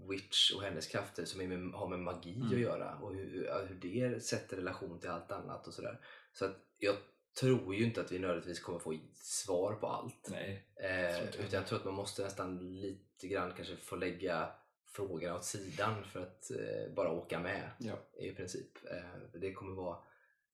[0.09, 2.47] Witch och hennes krafter som med, har med magi Mm.
[2.47, 5.99] att göra och hur, hur det sätter relation till allt annat och sådär.
[6.34, 6.95] Så att jag
[7.39, 10.27] tror ju inte att vi nödvändigtvis kommer få svar på allt.
[10.29, 10.65] Nej.
[10.75, 14.49] Eh, utan jag tror att man måste nästan lite grann kanske få lägga
[14.88, 17.93] frågorna åt sidan för att eh, bara åka med Ja.
[18.19, 18.71] i princip.
[18.91, 19.97] Eh, det kommer vara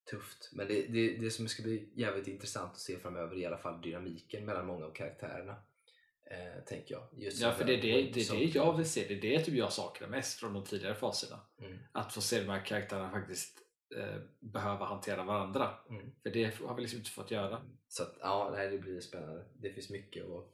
[0.09, 0.49] tufft.
[0.53, 3.57] Men det, det, det som ska bli jävligt intressant att se framöver är i alla
[3.57, 5.55] fall dynamiken mellan många av karaktärerna.
[6.25, 7.07] Eh, tänker jag.
[7.23, 9.05] Just Ja, för det är det, det, det jag vill se.
[9.07, 11.39] Det är det typ jag saknar mest från de tidigare faserna.
[11.59, 13.61] Mm, Att få se de här karaktärerna faktiskt
[13.97, 15.73] eh, behöva hantera varandra.
[15.89, 16.11] mm.
[16.23, 17.61] För det har vi liksom inte fått göra.
[17.87, 19.45] Så att, ja, nej, det blir spännande.
[19.59, 20.45] Det finns mycket att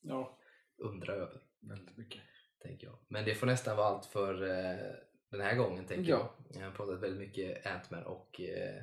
[0.00, 0.38] Ja,
[0.76, 1.40] undra över.
[1.60, 2.20] väldigt mycket.
[2.62, 2.98] tänker jag.
[3.08, 4.92] Men det får nästan vara allt för eh,
[5.30, 6.34] den här gången tänker Ja.
[6.48, 6.60] jag.
[6.62, 8.82] Jag har pratat väldigt mycket Ant-Man och eh,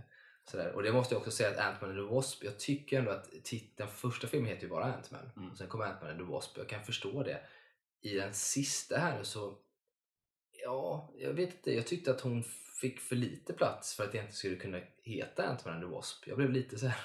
[0.51, 0.72] Sådär.
[0.72, 3.30] Och det måste jag också säga att Ant-Man and the Wasp, jag tycker ändå att
[3.76, 5.32] den första filmen heter ju bara Ant-Man.
[5.38, 5.51] Mm.
[5.51, 7.41] Och sen kommer Ant-Man and the Wasp, jag kan förstå det.
[8.01, 9.57] I den sista här så,
[10.70, 12.44] ja, jag vet inte, jag tyckte att hon
[12.82, 16.28] fick för lite plats för att det inte skulle kunna heta Ant-Man and the Wasp.
[16.28, 17.02] Jag blev lite så här.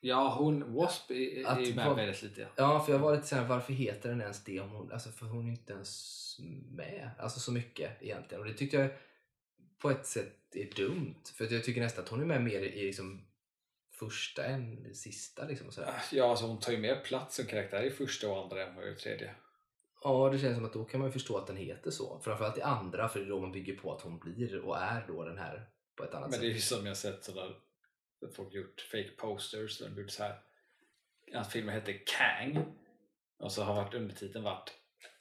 [0.00, 2.48] Ja, hon, Wasp är, Att är ju med vad- väldigt lite.
[2.56, 4.60] Ja, för jag var lite såhär, varför heter den ens det?
[4.60, 6.36] Om hon, alltså, för hon är inte ens
[6.70, 7.10] med.
[7.18, 8.40] Alltså så mycket egentligen.
[8.42, 8.90] Och det tyckte jag
[9.78, 11.22] på ett sätt är dumt.
[11.34, 13.24] För jag tycker nästan att hon är med mer i liksom
[13.92, 15.44] första än sista.
[15.44, 15.94] Liksom, sådär.
[16.12, 18.88] Ja, alltså hon tar ju mer plats som karaktär i första och andra än vad
[18.88, 19.34] i tredje.
[20.02, 22.20] Ja, det känns som att då kan man ju förstå att den heter så.
[22.20, 25.04] Framförallt i andra, för det är då man bygger på att hon blir och är
[25.08, 26.56] då den här på ett annat Men det är sätt.
[26.56, 27.54] ju som jag sett sådär,
[28.36, 30.40] folk gjort fake posters de gjort så här.
[31.34, 32.64] Att filmen heter Kang
[33.38, 34.72] och så har varit undertiteln varit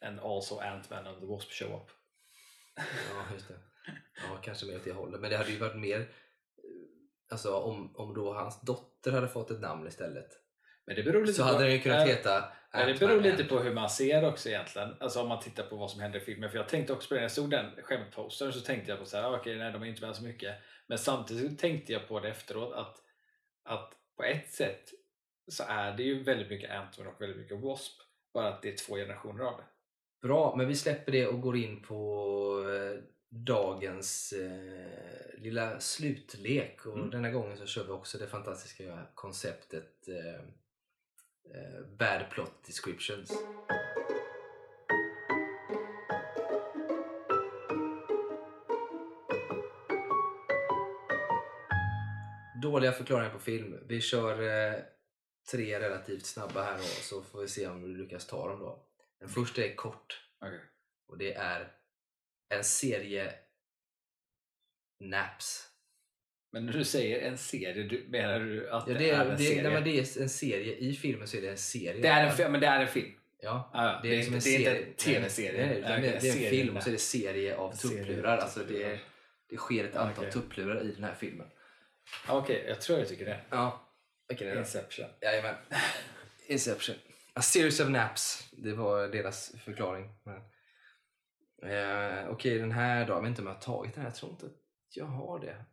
[0.02, 1.92] And also Ant-Man and the Wasp show up.
[2.76, 3.60] Ja, just det.
[4.16, 5.22] Ja, kanske mer åt det hållet.
[5.22, 6.06] Men det hade ju varit mer eh,
[7.30, 10.30] Alltså om, om då hans dotter hade fått ett namn istället
[10.88, 13.22] Men det beror lite så på, hade den ju kunnat Ja, heta Ja, det beror
[13.22, 14.96] lite på hur man ser också egentligen.
[15.00, 16.50] Alltså om man tittar på vad som händer i filmen.
[16.52, 19.06] För jag tänkte också på det, när jag såg den skämtpostern så tänkte jag på
[19.06, 20.56] så här, ah, okej, nej de är inte med så mycket.
[20.88, 22.98] Men samtidigt tänkte jag på det efteråt att,
[23.64, 24.84] att på ett sätt
[25.48, 27.94] så är det ju väldigt mycket Ant-Man och väldigt mycket Wasp.
[28.34, 29.64] Bara att det är två generationer av det.
[30.28, 31.96] Bra, men vi släpper det och går in på
[32.70, 36.86] eh, dagens eh, lilla slutlek.
[36.86, 37.10] Och Mm.
[37.10, 40.42] denna gången så kör vi också det fantastiska konceptet eh, eh,
[41.98, 43.32] Bad Plot Descriptions.
[52.62, 53.80] Dåliga förklaringar på film.
[53.88, 54.80] Vi kör eh,
[55.52, 58.88] tre relativt snabba här då, så får vi se om vi lyckas ta dem då.
[59.20, 60.30] Den första är kort.
[60.42, 60.62] Okej.
[61.08, 61.72] Och det är
[62.50, 63.34] en serie
[65.00, 65.77] naps.
[66.52, 69.26] Men när du säger en serie, du, menar du att Ja, det, det, är är,
[69.26, 69.70] en det, serie?
[69.70, 70.76] nej, det är en serie.
[70.78, 72.02] I filmen så är det en serie.
[72.02, 73.12] det är en, men det är en film?
[73.42, 74.00] Ja, Ah, ja.
[74.04, 74.78] det är, liksom en det är serie.
[74.78, 75.66] inte en tv-serie?
[75.66, 78.00] Nej, det, det är en serie, film och så är det serie av En serie
[78.02, 78.38] av tupplurar.
[78.38, 79.00] Alltså det,
[79.50, 80.32] det sker ett antal Okej.
[80.32, 81.48] tupplurar i den här filmen.
[82.28, 83.40] Okej, jag tror jag tycker det.
[83.50, 83.90] Ja,
[84.28, 84.60] vilken är det?
[84.60, 85.06] Inception.
[85.22, 85.56] Jajamän.
[86.48, 86.96] Inception.
[87.34, 88.50] A series of naps.
[88.52, 90.10] Det var deras förklaring.
[90.24, 90.36] Men,
[91.72, 93.14] eh, Okej, den här då.
[93.14, 94.10] Jag vet inte om jag har tagit den här.
[94.10, 94.46] Jag tror inte
[94.90, 95.66] jag har det.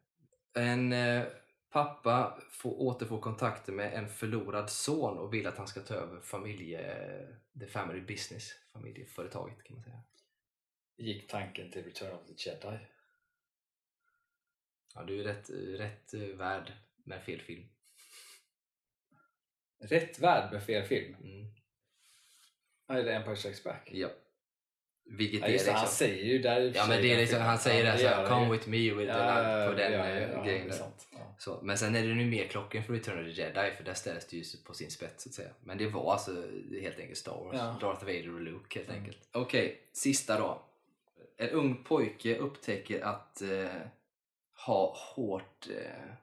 [0.54, 1.24] En eh,
[1.70, 6.20] pappa får återfå kontakten med en förlorad son och vill att han ska ta över
[6.20, 7.26] familje,
[7.60, 10.02] the family business, familjeföretaget kan man säga.
[10.96, 12.78] Gick tanken till Return of the Jedi?
[14.94, 15.50] Ja, du är rätt,
[15.80, 16.72] rätt eh, värd
[17.04, 17.68] med fel film.
[19.78, 21.14] Rätt värld med fel film.
[21.14, 21.54] Mm.
[22.86, 23.90] Ja, det är Empire Strikes Back.
[23.92, 24.08] Ja.
[25.06, 25.86] Vilket Ja, är just det, liksom...
[25.86, 28.52] han säger ju där Ja men det är liksom, han säger Ja, det såhär, come
[28.52, 30.76] with me with Ja, på den ja, eh, ja, grejen är.
[31.12, 31.34] Ja.
[31.38, 33.94] Så, men sen är det nu mer klockan för Return of the Jedi för där
[33.94, 35.50] ställs det ju på sin spets så att säga.
[35.64, 36.30] Men det var alltså
[36.80, 37.56] helt enkelt Star Wars.
[37.58, 37.76] Ja.
[37.80, 39.00] Darth Vader och Luke helt Mm.
[39.00, 39.28] enkelt.
[39.32, 40.62] Okej, sista då.
[41.36, 43.66] En ung pojke upptäcker att eh,
[44.66, 46.14] ha hårt, eh,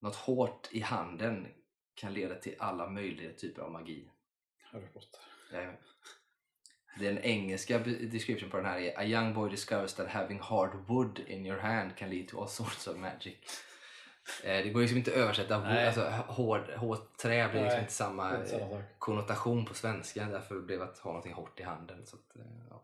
[0.00, 1.46] något hårt i handen
[1.94, 4.04] kan leda till alla möjliga typer av magi.
[4.62, 5.20] Harry Potter.
[5.52, 5.76] Jajamän.
[6.98, 11.20] Den engelska description på den här är A young boy discovers that having hard wood
[11.26, 13.34] in your hand can lead to all sorts of magic.
[14.44, 15.86] Eh, det går liksom inte att översätta Nej.
[15.86, 20.98] alltså hård, hårt trä blir liksom inte samma eh, konnotation på svenska därför blev att
[20.98, 22.06] ha någonting hårt i handen.
[22.06, 22.82] Så att, eh, ja.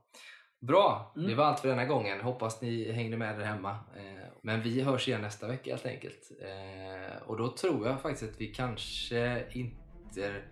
[0.61, 1.29] Bra, Mm.
[1.29, 2.21] det var allt för denna gången.
[2.21, 3.79] Hoppas ni hängde med där hemma.
[4.43, 6.31] Men vi hörs igen nästa vecka helt enkelt.
[7.27, 10.43] Och då tror jag faktiskt att vi kanske inte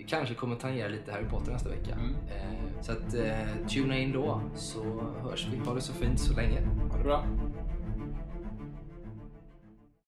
[0.00, 1.94] vi kanske kommer tangera lite Harry Potter nästa vecka.
[1.94, 2.14] Mm.
[2.14, 4.82] Eh, så att eh, tuna in då så
[5.22, 5.58] hörs vi.
[5.58, 6.60] Ha det så fint så länge.
[6.90, 7.24] Ha det bra.